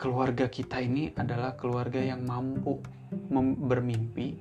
[0.00, 2.80] keluarga kita ini adalah keluarga yang mampu
[3.68, 4.40] bermimpi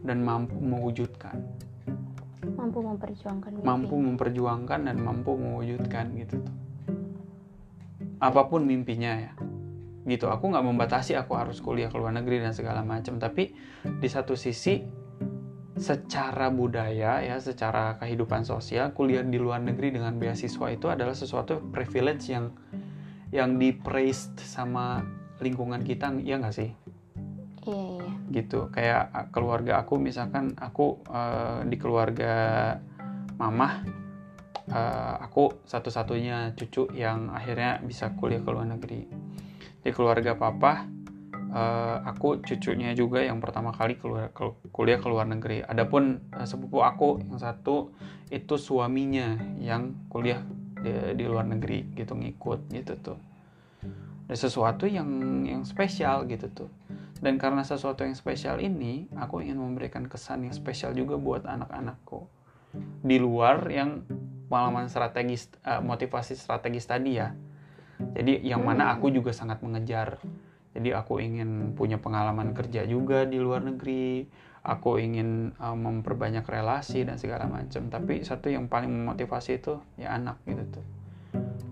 [0.00, 1.36] dan mampu mewujudkan.
[2.48, 3.66] Mampu memperjuangkan mimpi.
[3.68, 6.56] mampu memperjuangkan dan mampu mewujudkan gitu tuh.
[8.18, 9.32] Apa pun mimpinya ya.
[10.08, 13.52] Gitu aku nggak membatasi aku harus kuliah ke luar negeri dan segala macam tapi
[13.84, 14.80] di satu sisi
[15.78, 21.62] secara budaya ya secara kehidupan sosial kuliah di luar negeri dengan beasiswa itu adalah sesuatu
[21.70, 22.50] privilege yang
[23.34, 25.04] yang di praised sama
[25.38, 26.70] lingkungan kita ya nggak sih?
[27.68, 28.10] Iya iya.
[28.32, 28.72] Gitu.
[28.72, 32.74] Kayak keluarga aku misalkan aku uh, di keluarga
[33.38, 33.84] mamah
[34.72, 39.04] uh, aku satu-satunya cucu yang akhirnya bisa kuliah ke luar negeri.
[39.78, 40.88] Di keluarga papa
[41.52, 45.64] uh, aku cucunya juga yang pertama kali keluar ke, kuliah ke luar negeri.
[45.64, 47.92] Adapun uh, sepupu aku yang satu
[48.28, 50.44] itu suaminya yang kuliah
[50.82, 53.18] di, di luar negeri gitu ngikut gitu tuh
[54.28, 55.08] ada sesuatu yang
[55.48, 56.70] yang spesial gitu tuh
[57.18, 62.30] dan karena sesuatu yang spesial ini, aku ingin memberikan kesan yang spesial juga buat anak-anakku.
[63.02, 64.06] Di luar yang
[64.46, 67.34] pengalaman strategis, uh, motivasi strategis tadi ya.
[68.14, 70.22] Jadi yang mana aku juga sangat mengejar.
[70.76, 74.28] Jadi aku ingin punya pengalaman kerja juga di luar negeri.
[74.64, 77.88] Aku ingin uh, memperbanyak relasi dan segala macam.
[77.88, 80.86] Tapi satu yang paling memotivasi itu ya anak gitu tuh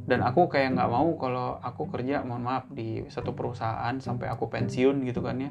[0.07, 4.47] dan aku kayak nggak mau kalau aku kerja mohon maaf di satu perusahaan sampai aku
[4.47, 5.51] pensiun gitu kan ya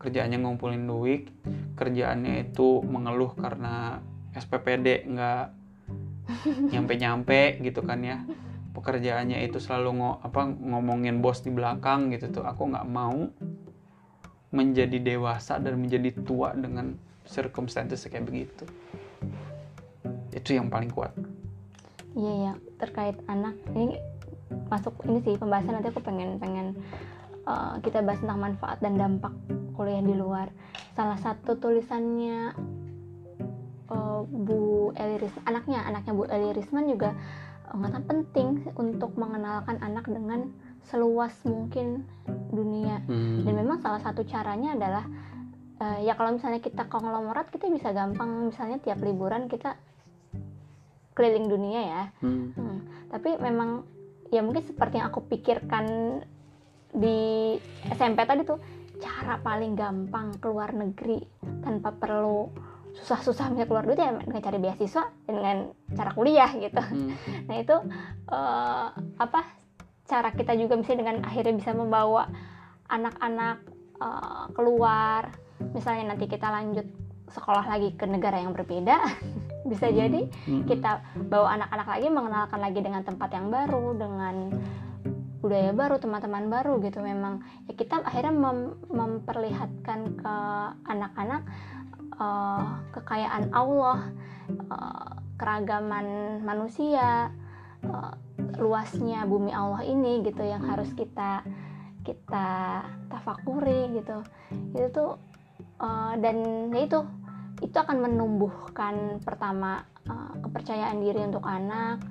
[0.00, 1.28] kerjaannya ngumpulin duit
[1.76, 4.00] kerjaannya itu mengeluh karena
[4.32, 5.46] SPPD nggak
[6.72, 8.24] nyampe-nyampe gitu kan ya
[8.74, 12.44] pekerjaannya itu selalu ngo, apa ngomongin bos di belakang gitu tuh.
[12.44, 13.30] Aku nggak mau
[14.50, 18.66] menjadi dewasa dan menjadi tua dengan circumstances kayak begitu.
[20.34, 21.14] Itu yang paling kuat.
[22.14, 23.98] Iya ya terkait anak ini
[24.70, 26.78] masuk ini sih pembahasan nanti aku pengen pengen
[27.42, 29.34] uh, kita bahas tentang manfaat dan dampak
[29.74, 30.54] kuliah di luar.
[30.94, 32.54] Salah satu tulisannya
[33.90, 37.18] uh, Bu Eli Risman anaknya anaknya Bu Eli Risman juga
[37.70, 40.52] uh, penting untuk mengenalkan anak dengan
[40.84, 42.04] seluas mungkin
[42.52, 43.48] dunia hmm.
[43.48, 45.04] dan memang salah satu caranya adalah
[45.80, 49.80] uh, ya kalau misalnya kita konglomerat kita bisa gampang misalnya tiap liburan kita
[51.16, 52.52] keliling dunia ya hmm.
[52.52, 52.78] Hmm.
[53.08, 53.86] tapi memang
[54.28, 56.20] ya mungkin seperti yang aku pikirkan
[56.94, 57.54] di
[57.90, 58.60] SMP tadi tuh
[59.02, 61.18] cara paling gampang keluar negeri
[61.64, 62.50] tanpa perlu
[62.94, 65.56] susah-susah misalnya keluar duit ya dengan cari beasiswa dengan
[65.92, 67.10] cara kuliah gitu hmm.
[67.50, 67.76] nah itu
[68.30, 69.40] uh, apa
[70.06, 72.30] cara kita juga bisa dengan akhirnya bisa membawa
[72.86, 73.58] anak-anak
[73.98, 75.34] uh, keluar
[75.74, 76.86] misalnya nanti kita lanjut
[77.34, 79.00] sekolah lagi ke negara yang berbeda
[79.70, 79.96] bisa hmm.
[79.96, 80.64] jadi hmm.
[80.70, 84.36] kita bawa anak-anak lagi mengenalkan lagi dengan tempat yang baru dengan
[85.44, 90.34] budaya baru teman-teman baru gitu memang ya kita akhirnya mem memperlihatkan ke
[90.88, 91.44] anak-anak
[92.18, 94.10] uh, kekayaan Allah
[94.70, 97.30] uh, keragaman manusia
[97.86, 98.12] uh,
[98.58, 101.42] luasnya bumi Allah ini gitu yang harus kita
[102.04, 104.20] kita tafakuri gitu.
[104.76, 105.10] Itu tuh
[105.80, 107.00] uh, dan ya itu
[107.62, 112.02] itu akan menumbuhkan pertama uh, kepercayaan diri untuk anak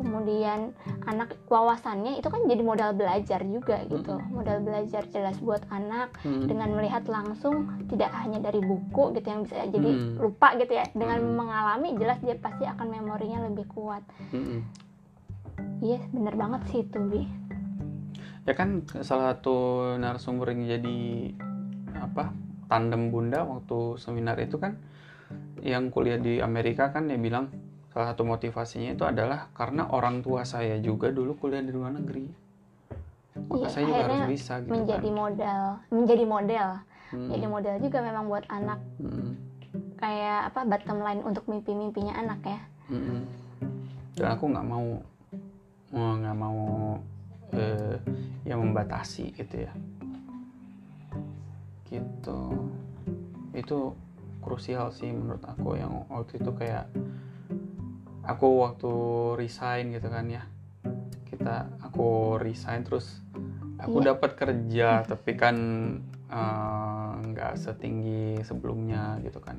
[0.00, 0.72] kemudian
[1.04, 4.32] anak wawasannya itu kan jadi modal belajar juga gitu hmm.
[4.32, 6.48] modal belajar jelas buat anak hmm.
[6.48, 10.16] dengan melihat langsung tidak hanya dari buku gitu yang bisa jadi hmm.
[10.16, 11.36] lupa gitu ya dengan hmm.
[11.36, 14.00] mengalami jelas dia pasti akan memorinya lebih kuat
[14.32, 14.64] hmm.
[15.84, 17.22] iya yes, bener banget sih itu bi
[18.48, 19.56] ya kan salah satu
[20.00, 20.98] narasumber yang jadi
[22.00, 22.32] apa
[22.72, 24.80] tandem bunda waktu seminar itu kan
[25.60, 27.52] yang kuliah di Amerika kan dia bilang
[27.90, 32.30] salah satu motivasinya itu adalah karena orang tua saya juga dulu kuliah di luar negeri
[33.50, 35.18] maka iya, saya juga harus bisa gitu menjadi kan.
[35.18, 36.68] modal menjadi model
[37.10, 37.30] hmm.
[37.34, 39.30] jadi model juga memang buat anak hmm.
[39.98, 42.60] kayak apa bottom line untuk mimpi-mimpinya anak ya
[42.94, 43.22] hmm.
[44.14, 44.86] dan aku nggak mau
[45.90, 46.62] nggak mau
[47.58, 47.96] eh,
[48.46, 49.72] yang membatasi gitu ya
[51.90, 52.70] gitu
[53.50, 53.78] itu
[54.38, 56.86] krusial sih menurut aku yang waktu itu kayak
[58.24, 58.92] aku waktu
[59.40, 60.42] resign gitu kan ya
[61.28, 63.20] kita aku resign terus
[63.80, 64.06] aku yeah.
[64.12, 65.56] dapat kerja tapi kan
[66.28, 69.56] eh, nggak uh, setinggi sebelumnya gitu kan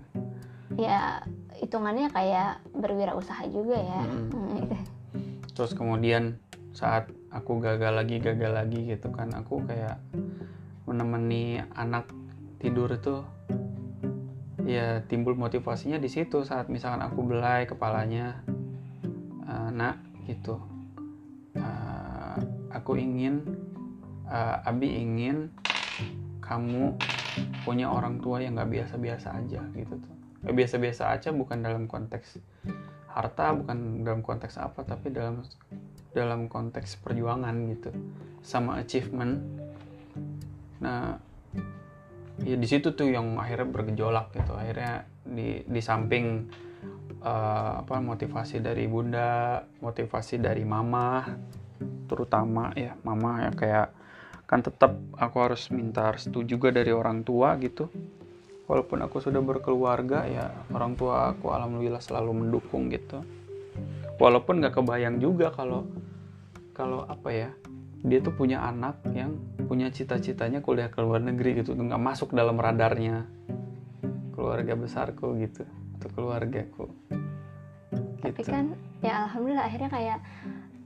[0.77, 1.25] ya
[1.57, 4.69] hitungannya kayak berwirausaha juga ya hmm.
[5.57, 6.39] terus kemudian
[6.71, 9.99] saat aku gagal lagi gagal lagi gitu kan aku kayak
[10.87, 12.07] menemani anak
[12.63, 13.25] tidur itu
[14.65, 18.41] ya timbul motivasinya di situ saat misalkan aku belai kepalanya.
[19.45, 20.57] "Eh, nak gitu.
[21.57, 22.37] Eh,
[22.71, 23.43] aku ingin
[24.31, 25.51] eh, Abi ingin
[26.39, 26.95] kamu
[27.63, 30.15] punya orang tua yang nggak biasa-biasa aja gitu tuh.
[30.41, 32.41] Biasa-biasa aja bukan dalam konteks
[33.11, 35.43] harta bukan dalam konteks apa tapi dalam
[36.15, 37.91] dalam konteks perjuangan gitu.
[38.41, 39.39] Sama achievement.
[40.81, 41.30] Nah
[42.41, 44.53] ya di situ tuh yang akhirnya bergejolak gitu.
[44.57, 46.49] Akhirnya di di samping
[47.21, 51.25] eh, apa motivasi dari bunda motivasi dari mama
[52.05, 53.87] terutama ya mama ya kayak
[54.45, 57.87] kan tetap aku harus minta restu juga dari orang tua gitu.
[58.67, 63.23] Walaupun aku sudah berkeluarga ya orang tua aku alhamdulillah selalu mendukung gitu.
[64.19, 65.87] Walaupun nggak kebayang juga kalau
[66.75, 67.49] kalau apa ya
[68.01, 69.37] dia tuh punya anak yang
[69.69, 73.29] punya cita-citanya kuliah ke luar negeri gitu nggak masuk dalam radarnya
[74.33, 75.63] keluarga besarku gitu
[75.99, 76.89] atau keluargaku
[78.21, 78.49] tapi gitu.
[78.49, 80.19] kan ya alhamdulillah akhirnya kayak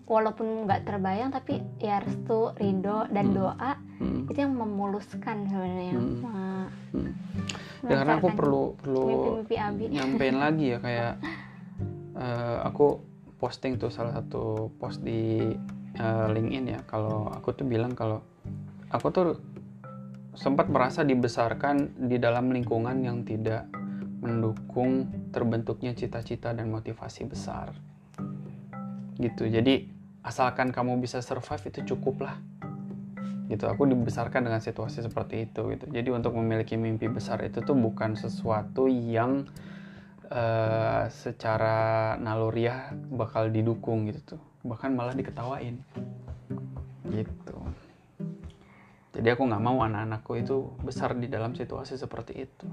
[0.05, 3.35] walaupun nggak terbayang tapi ya restu ridho dan Hmm.
[3.35, 6.19] doa Hmm, itu yang memuluskan sebenarnya Hmm.
[6.19, 7.11] me- hmm.
[7.87, 11.13] ya karena aku melancarkan perlu perlu mimpi-mimpi abi nyampein lagi ya kayak
[12.23, 12.85] eh, aku
[13.39, 15.41] posting tuh salah satu post di
[15.95, 16.79] eh, LinkedIn ya.
[16.85, 18.21] Kalau aku tuh bilang kalau
[18.91, 19.27] aku tuh
[20.35, 23.67] sempat merasa dibesarkan di dalam lingkungan yang tidak
[24.19, 27.71] mendukung terbentuknya cita-cita dan motivasi besar.
[29.15, 29.47] Gitu.
[29.47, 29.87] Jadi
[30.25, 32.35] asalkan kamu bisa survive itu cukup lah.
[33.47, 33.63] Gitu.
[33.69, 35.85] Aku dibesarkan dengan situasi seperti itu gitu.
[35.87, 39.47] Jadi untuk memiliki mimpi besar itu tuh bukan sesuatu yang
[40.27, 45.79] eh, secara naluriah bakal didukung gitu tuh bahkan malah diketawain
[47.13, 47.57] gitu
[49.15, 52.67] jadi aku nggak mau anak-anakku itu besar di dalam situasi seperti itu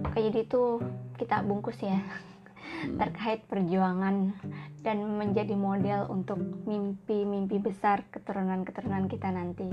[0.00, 0.80] Oke, jadi itu
[1.20, 2.00] kita bungkus ya
[3.00, 4.34] terkait perjuangan
[4.82, 9.68] dan menjadi model untuk mimpi-mimpi besar keturunan-keturunan kita nanti.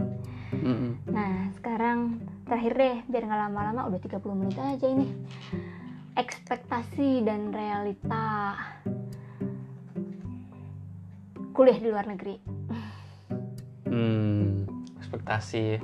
[0.54, 1.10] Mm-mm.
[1.10, 5.08] Nah, sekarang terakhir deh, biar nggak lama-lama, udah 30 menit aja ini.
[6.13, 8.54] Ekspektasi dan realita
[11.60, 12.39] kuliah di luar negeri.
[13.84, 14.63] Hmm,
[14.95, 15.84] ekspektasi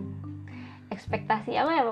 [0.87, 1.91] Ekspektasi apa ya?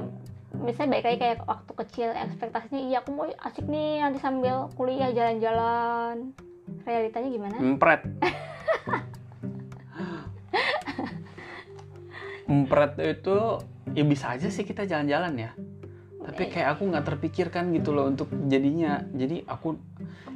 [0.55, 5.11] Misalnya baik lagi kayak waktu kecil, ekspektasinya iya aku mau asik nih nanti sambil kuliah
[5.11, 6.31] jalan-jalan.
[6.87, 7.59] Realitanya gimana?
[7.59, 8.07] Empret.
[12.47, 13.59] Empret itu
[13.91, 15.51] ya bisa aja sih kita jalan-jalan ya.
[16.23, 19.03] Tapi kayak aku nggak terpikirkan gitu loh untuk jadinya.
[19.11, 19.75] Jadi aku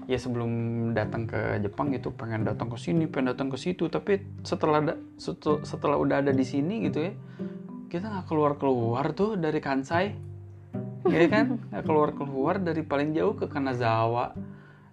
[0.07, 0.51] ya sebelum
[0.91, 3.87] datang ke Jepang gitu pengen datang ke sini, pengen datang ke situ.
[3.87, 4.99] Tapi setelah da-
[5.63, 7.11] setelah udah ada di sini gitu ya,
[7.87, 10.11] kita nggak keluar keluar tuh dari Kansai,
[11.07, 11.59] ya kan?
[11.71, 14.35] Nggak keluar keluar dari paling jauh ke Kanazawa.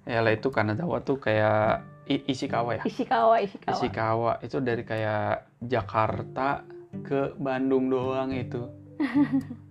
[0.05, 2.85] Ya lah itu Kanazawa tuh kayak Ishikawa ya.
[2.85, 3.73] Ishikawa, Ishikawa.
[3.73, 6.61] Ishikawa itu dari kayak Jakarta
[7.01, 8.69] ke Bandung doang itu.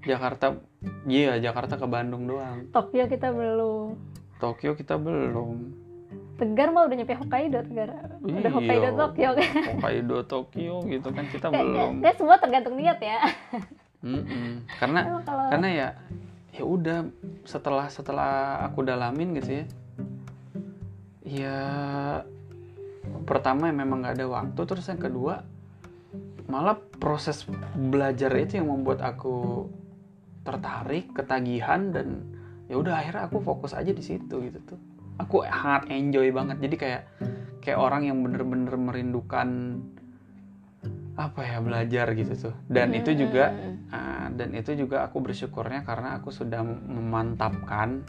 [0.04, 0.58] Jakarta,
[1.06, 2.68] iya Jakarta ke Bandung doang.
[2.70, 3.96] Tokyo kita belum.
[4.38, 5.58] Tokyo kita belum.
[6.34, 7.90] Tegar mah udah nyampe Hokkaido, Tegar.
[8.20, 8.50] Udah Iya.
[8.50, 9.50] Hokkaido Tokyo kan.
[9.70, 11.94] Hokkaido, Tokyo gitu kan kita Kayak- belum.
[12.02, 13.20] kayak semua tergantung niat ya.
[14.02, 14.68] Mm-mm.
[14.76, 15.88] Karena Emang kalau karena ya
[16.52, 16.98] ya udah
[17.44, 19.66] setelah setelah aku dalamin gitu ya.
[21.24, 21.58] Ya
[23.24, 25.44] pertama ya memang nggak ada waktu terus yang kedua
[26.46, 29.66] malah proses belajar itu yang membuat aku
[30.44, 32.28] tertarik ketagihan dan
[32.68, 34.80] ya udah akhirnya aku fokus aja di situ gitu tuh
[35.20, 37.02] aku sangat enjoy banget jadi kayak
[37.64, 39.80] kayak orang yang bener-bener merindukan
[41.14, 43.72] apa ya belajar gitu tuh dan itu juga Hmm.
[43.94, 48.02] Ah, dan itu juga aku bersyukurnya karena aku sudah memantapkan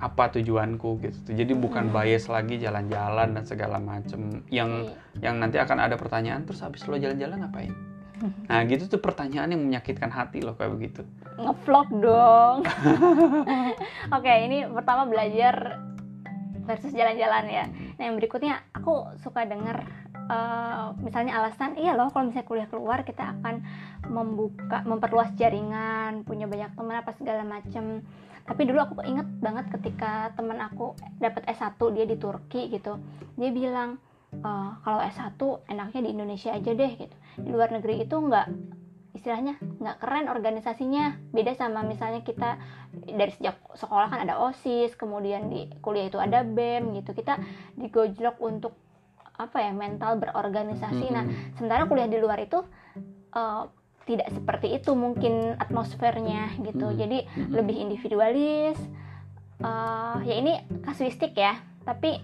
[0.00, 1.18] apa tujuanku gitu.
[1.28, 1.36] tuh.
[1.36, 5.28] Jadi bukan bias lagi jalan-jalan dan segala macem yang Iya.
[5.28, 7.76] yang nanti akan ada pertanyaan terus habis lo jalan-jalan ngapain?
[8.20, 11.02] Nah gitu tuh pertanyaan yang menyakitkan hati loh kayak begitu.
[11.40, 12.56] ngevlog dong.
[14.16, 15.80] Oke, ini pertama belajar
[16.68, 17.64] versus jalan-jalan ya.
[17.96, 19.82] Nah, yang berikutnya aku suka dengar
[20.28, 23.64] eh, misalnya alasan iya loh kalau misalnya kuliah keluar kita akan
[24.12, 28.04] membuka memperluas jaringan, punya banyak teman apa segala macem.
[28.44, 30.92] Tapi dulu aku inget banget ketika teman aku
[31.22, 33.00] dapat S1 dia di Turki gitu.
[33.40, 33.96] Dia bilang
[34.36, 35.40] "Eh, kalau S1
[35.72, 37.16] enaknya di Indonesia aja deh gitu.
[37.36, 38.46] Di luar negeri itu nggak
[39.10, 42.62] istilahnya nggak keren organisasinya beda sama misalnya kita
[42.94, 47.42] dari sejak sekolah kan ada osis kemudian di kuliah itu ada bem gitu kita
[47.74, 48.70] digojlok untuk
[49.34, 51.58] apa ya mental berorganisasi nah Mm-mm.
[51.58, 52.62] sementara kuliah di luar itu
[53.34, 53.62] eh,
[54.06, 56.96] tidak seperti itu mungkin atmosfernya gitu Mm.
[56.96, 57.50] jadi Mm-mm.
[57.50, 58.78] lebih individualis
[59.60, 62.16] Eh, ya ini kasuistik ya tapi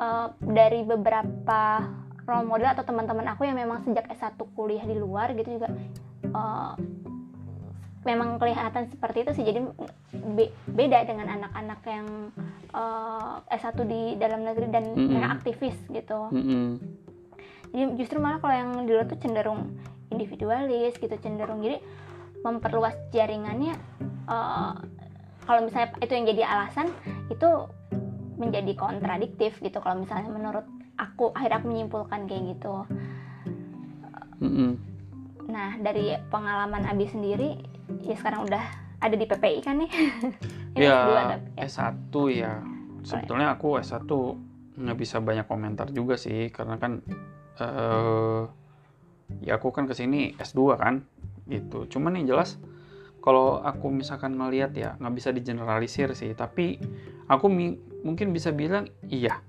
[0.00, 1.84] eh, dari beberapa
[2.30, 5.66] role model atau teman-teman aku yang memang sejak S1 kuliah di luar gitu juga
[6.22, 6.72] eh,
[8.06, 9.60] memang kelihatan seperti itu sih jadi
[10.38, 12.06] be- beda dengan anak-anak yang
[12.70, 15.10] eh, S1 di dalam negeri dan Mm-mm.
[15.10, 16.78] mereka aktivis gitu Mm-mm.
[17.74, 19.74] jadi justru malah kalau yang di luar tuh cenderung
[20.14, 21.82] individualis gitu cenderung jadi
[22.46, 23.74] memperluas jaringannya
[24.30, 24.72] eh,
[25.44, 26.86] kalau misalnya itu yang jadi alasan
[27.26, 27.48] itu
[28.38, 30.64] menjadi kontradiktif gitu kalau misalnya menurut
[31.00, 32.74] aku akhirnya aku menyimpulkan kayak gitu.
[34.40, 34.72] Mm-mm.
[35.50, 37.58] nah dari pengalaman Abi sendiri
[38.06, 38.64] ya sekarang udah
[39.00, 39.90] ada di PPI kan nih?
[40.78, 41.66] Ya S2 tapi ya.
[41.66, 42.52] S1 ya.
[43.02, 44.06] Sebetulnya aku S1
[44.80, 47.02] nggak bisa banyak komentar juga sih karena kan
[47.58, 48.42] eh
[49.42, 51.02] ya aku kan ke sini S2 kan
[51.50, 51.90] gitu.
[51.90, 52.56] Cuman yang jelas
[53.20, 56.30] kalau aku misalkan ngelihat ya nggak bisa digeneralisir sih.
[56.38, 56.78] Tapi
[57.26, 59.42] aku mi- mungkin bisa bilang iya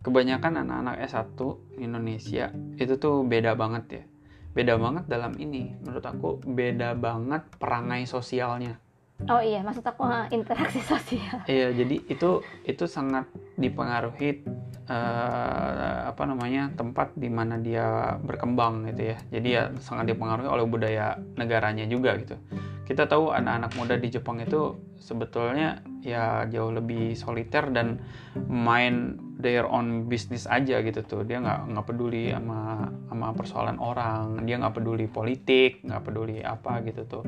[0.00, 1.36] kebanyakan anak-anak S1
[1.76, 2.48] di Indonesia
[2.80, 4.04] itu tuh beda banget ya
[4.50, 8.80] beda banget dalam ini menurut aku beda banget perangai sosialnya
[9.28, 13.28] oh iya maksud aku eh, interaksi sosial Iya, jadi itu itu sangat
[13.60, 14.40] dipengaruhi
[14.88, 19.16] eh, apa namanya tempat di mana dia berkembang gitu ya.
[19.28, 22.40] Jadi ya sangat dipengaruhi oleh budaya negaranya juga gitu.
[22.88, 28.00] Kita tahu anak-anak muda di Jepang itu sebetulnya ya jauh lebih soliter dan
[28.48, 31.22] main their own business aja gitu tuh.
[31.24, 34.44] Dia nggak nggak peduli sama sama persoalan orang.
[34.44, 37.24] Dia nggak peduli politik, nggak peduli apa gitu tuh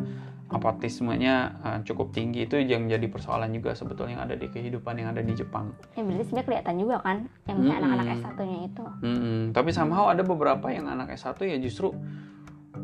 [0.53, 1.35] apatismenya
[1.65, 5.25] uh, cukup tinggi itu yang jadi persoalan juga sebetulnya yang ada di kehidupan yang ada
[5.25, 5.73] di Jepang.
[5.97, 7.79] ya berarti sebenarnya kelihatan juga kan yang Mm-mm.
[7.81, 9.39] anak-anak S1 nya itu Mm-mm.
[9.57, 11.97] Tapi somehow ada beberapa yang anak S1 ya justru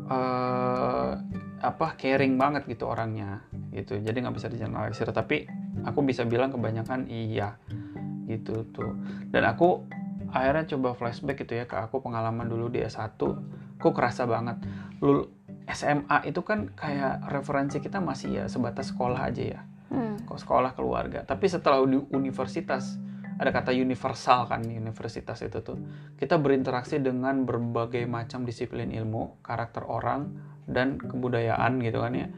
[0.09, 1.11] uh,
[1.59, 4.01] apa caring banget gitu orangnya gitu.
[4.01, 5.05] Jadi nggak bisa digeneralisir.
[5.13, 5.45] Tapi
[5.85, 7.53] aku bisa bilang kebanyakan iya
[8.29, 8.93] gitu tuh.
[9.33, 9.81] Dan aku
[10.29, 13.17] akhirnya coba flashback gitu ya ke aku pengalaman dulu di S1.
[13.81, 14.61] Kok kerasa banget.
[15.01, 15.25] Lul
[15.65, 19.61] SMA itu kan kayak referensi kita masih ya sebatas sekolah aja ya.
[19.89, 20.21] Hmm.
[20.21, 23.01] kok sekolah keluarga tapi setelah di universitas
[23.41, 25.81] ada kata universal kan universitas itu tuh
[26.13, 30.29] kita berinteraksi dengan berbagai macam disiplin ilmu karakter orang
[30.69, 32.29] dan kebudayaan gitu kan ya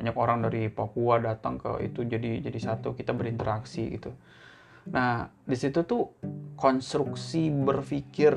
[0.00, 4.16] banyak orang dari Papua datang ke itu jadi jadi satu kita berinteraksi gitu
[4.88, 6.12] nah di situ tuh
[6.54, 8.34] konstruksi berpikir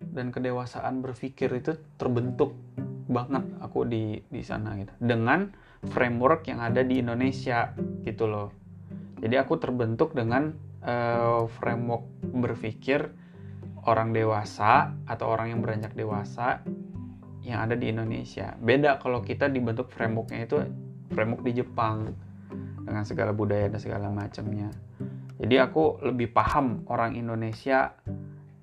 [0.00, 2.52] dan kedewasaan berpikir itu terbentuk
[3.06, 5.54] banget aku di di sana gitu dengan
[5.86, 8.48] framework yang ada di Indonesia gitu loh.
[9.22, 10.52] Jadi aku terbentuk dengan
[10.84, 13.08] eh, framework berpikir
[13.86, 16.60] orang dewasa atau orang yang beranjak dewasa
[17.46, 18.58] yang ada di Indonesia.
[18.58, 20.58] Beda kalau kita dibentuk frameworknya itu
[21.14, 22.10] framework di Jepang
[22.82, 24.74] dengan segala budaya dan segala macamnya.
[25.36, 27.92] Jadi aku lebih paham orang Indonesia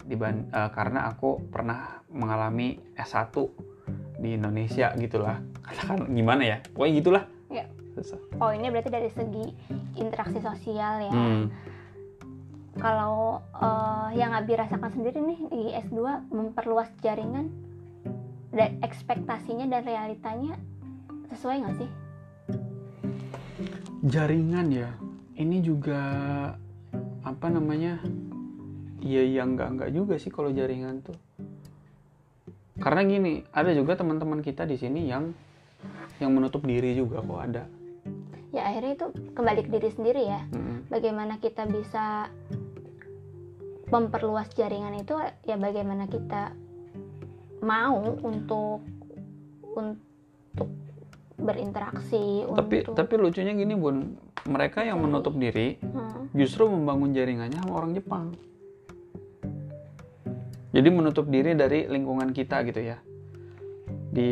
[0.04, 3.30] diban- eh, karena aku pernah mengalami S1
[4.18, 5.38] di Indonesia gitulah.
[5.66, 6.58] Katakan gimana ya?
[6.74, 7.24] Pokoknya gitulah.
[7.50, 7.66] Ya.
[7.94, 8.18] Susah.
[8.34, 9.54] poinnya berarti dari segi
[10.02, 11.46] interaksi sosial ya Hmm.
[12.74, 16.02] kalau eh, yang Abi rasakan sendiri nih di S2
[16.34, 17.54] memperluas jaringan
[18.50, 20.58] dan ekspektasinya dan realitanya
[21.30, 21.90] sesuai nggak sih?
[24.04, 24.90] Jaringan ya.
[25.34, 26.02] Ini juga
[27.24, 28.00] apa namanya?
[29.04, 31.18] Iya yang enggak enggak juga sih kalau jaringan tuh.
[32.80, 35.32] Karena gini, ada juga teman-teman kita di sini yang
[36.20, 37.64] yang menutup diri juga kok ada.
[38.54, 40.42] Ya akhirnya itu kembali ke diri sendiri ya.
[40.54, 40.88] Mm.
[40.88, 42.30] Bagaimana kita bisa
[43.90, 45.14] memperluas jaringan itu
[45.46, 46.54] ya bagaimana kita
[47.62, 48.82] mau untuk
[49.74, 50.70] untuk
[51.38, 56.28] berinteraksi Tapi untuk tapi lucunya gini bun, mereka yang menutup diri Hmm.
[56.32, 58.36] justru membangun jaringannya sama orang Jepang.
[60.74, 62.98] Jadi menutup diri dari lingkungan kita gitu ya.
[64.10, 64.30] Di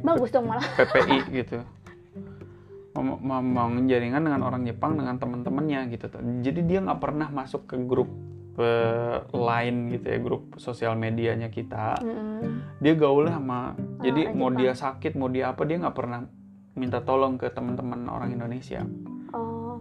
[0.00, 1.60] bagus dong malah PPI gitu.
[2.96, 6.20] Mem- Membangun jaringan dengan orang Jepang dengan teman-temannya gitu tuh.
[6.40, 8.08] Jadi dia nggak pernah masuk ke grup
[8.52, 11.96] eh, lain gitu ya, grup sosial medianya kita.
[12.00, 12.80] Mm-mm.
[12.80, 14.60] Dia gaul sama jadi mau Jepang.
[14.60, 16.24] dia sakit, mau dia apa dia nggak pernah
[16.72, 18.84] minta tolong ke teman-teman orang Indonesia.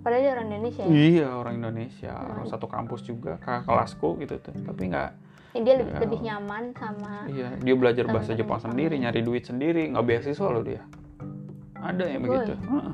[0.01, 2.31] Padahal dia orang Indonesia ya Iya orang Indonesia, Hmm.
[2.31, 4.53] orang satu kampus juga, kakak kelasku gitu tuh.
[4.53, 5.11] Tapi nggak,
[5.51, 5.99] Ya, dia lebih, Ya.
[5.99, 8.71] lebih nyaman sama iya dia belajar bahasa Jepang Jepang.
[8.71, 10.79] sendiri, nyari duit sendiri, nggak beasiswa loh dia.
[11.75, 12.29] Ada yang Boy.
[12.39, 12.93] begitu, Heeh.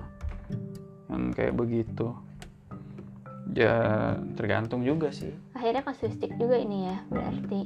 [1.08, 2.08] yang kayak begitu.
[3.50, 3.74] Ya
[4.34, 5.32] tergantung juga sih.
[5.52, 7.62] akhirnya kasuistik juga ini ya berarti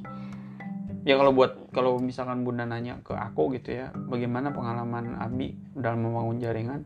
[1.01, 6.05] ya kalau buat kalau misalkan bunda nanya ke aku gitu ya bagaimana pengalaman Abi dalam
[6.05, 6.81] membangun jaringan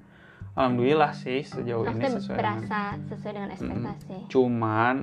[0.56, 4.16] alhamdulillah sih sejauh ini Maksudnya sesuai dengan berasa sesuai dengan ekspektasi.
[4.28, 4.96] cuman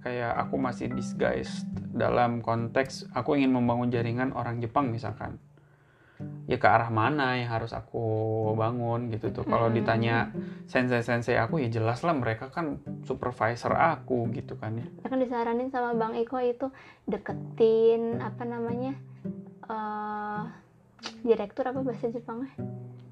[0.00, 5.38] kayak aku masih disguised dalam konteks aku ingin membangun jaringan orang Jepang misalkan
[6.46, 7.98] ya ke arah mana yang harus aku
[8.54, 9.76] bangun gitu tuh kalau Hmm.
[9.76, 10.30] ditanya
[10.64, 15.90] sensei-sensei aku ya jelas lah mereka kan supervisor aku gitu kan ya kan disaranin sama
[15.92, 16.70] Bang Iko itu
[17.04, 18.94] deketin apa namanya
[19.64, 20.42] eh
[21.22, 22.52] direktur apa bahasa Jepangnya?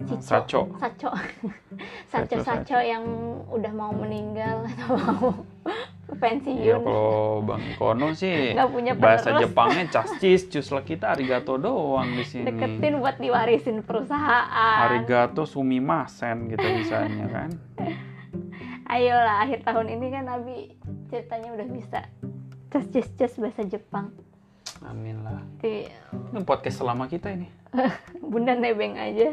[0.02, 0.18] Cico.
[0.18, 0.62] Saco.
[0.82, 1.10] Sacho,
[2.10, 3.04] Saco Saco yang
[3.48, 5.30] udah mau meninggal atau mau
[6.10, 6.82] ya pensiun.
[6.82, 9.40] kalau Bang Kono sih Nggak punya bahasa penerus.
[9.46, 14.90] Jepangnya cascis cus lah kita arigato doang di sini Deketin buat diwarisin perusahaan.
[14.90, 17.48] arigato sumimasen gitu misalnya kan
[18.90, 20.76] Ayolah akhir tahun ini kan Abi
[21.08, 22.00] ceritanya udah bisa
[22.68, 24.12] cas cas cas bahasa Jepang.
[24.84, 25.86] Amin lah Di
[26.32, 27.48] ini podcast selama kita ini
[28.30, 29.32] Bunda nebeng aja.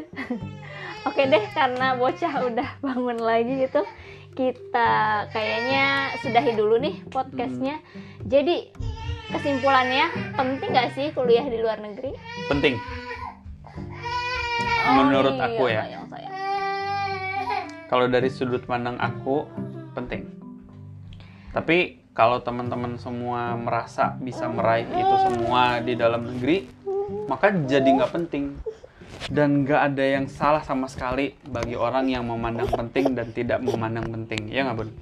[1.08, 3.84] Oke deh, karena bocah udah bangun lagi gitu,
[4.32, 4.90] kita
[5.28, 5.84] kayaknya
[6.20, 7.80] sudahi dulu nih podcastnya.
[8.24, 8.72] Jadi
[9.28, 12.16] kesimpulannya penting gak sih kuliah di luar negeri?
[12.48, 12.74] penting
[14.80, 15.82] Oh, Menurut iya, aku ya.
[15.84, 16.32] sayang, sayang.
[17.86, 19.44] kalau dari sudut pandang aku
[19.92, 20.26] penting
[21.52, 26.68] tapi kalau teman-teman semua merasa bisa meraih itu semua di dalam negeri
[27.24, 28.60] maka jadi nggak penting
[29.32, 34.04] dan nggak ada yang salah sama sekali bagi orang yang memandang penting dan tidak memandang
[34.12, 34.92] penting ya nggak bun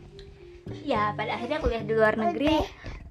[0.85, 2.61] Ya, pada akhirnya kuliah di luar negeri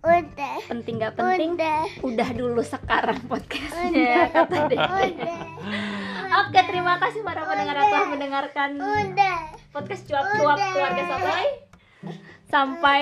[0.05, 0.61] Udah.
[0.69, 1.57] penting gak penting?
[1.57, 1.83] Udah.
[2.05, 4.69] Udah dulu sekarang podcastnya kata.
[4.69, 5.41] Udah.
[6.45, 9.37] Oke, terima kasih para pendengar yang telah mendengarkan Udah.
[9.73, 10.69] podcast cuap-cuap Udah.
[10.69, 11.45] keluarga Sotoy.
[12.45, 13.01] Sampai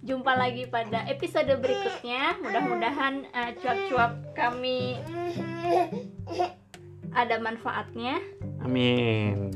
[0.00, 2.40] jumpa lagi pada episode berikutnya.
[2.40, 4.96] Mudah-mudahan eh, cuap-cuap kami
[7.12, 8.16] ada manfaatnya.
[8.60, 9.50] amin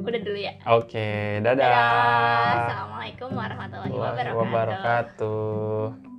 [0.00, 0.56] Udah dulu ya.
[0.64, 1.08] oke
[1.44, 2.52] dadah, Dadah.
[2.56, 4.40] Assalamualaikum warahmatullahi Warahmatullahi wabarakatuh.
[4.40, 6.09] wabarakatuh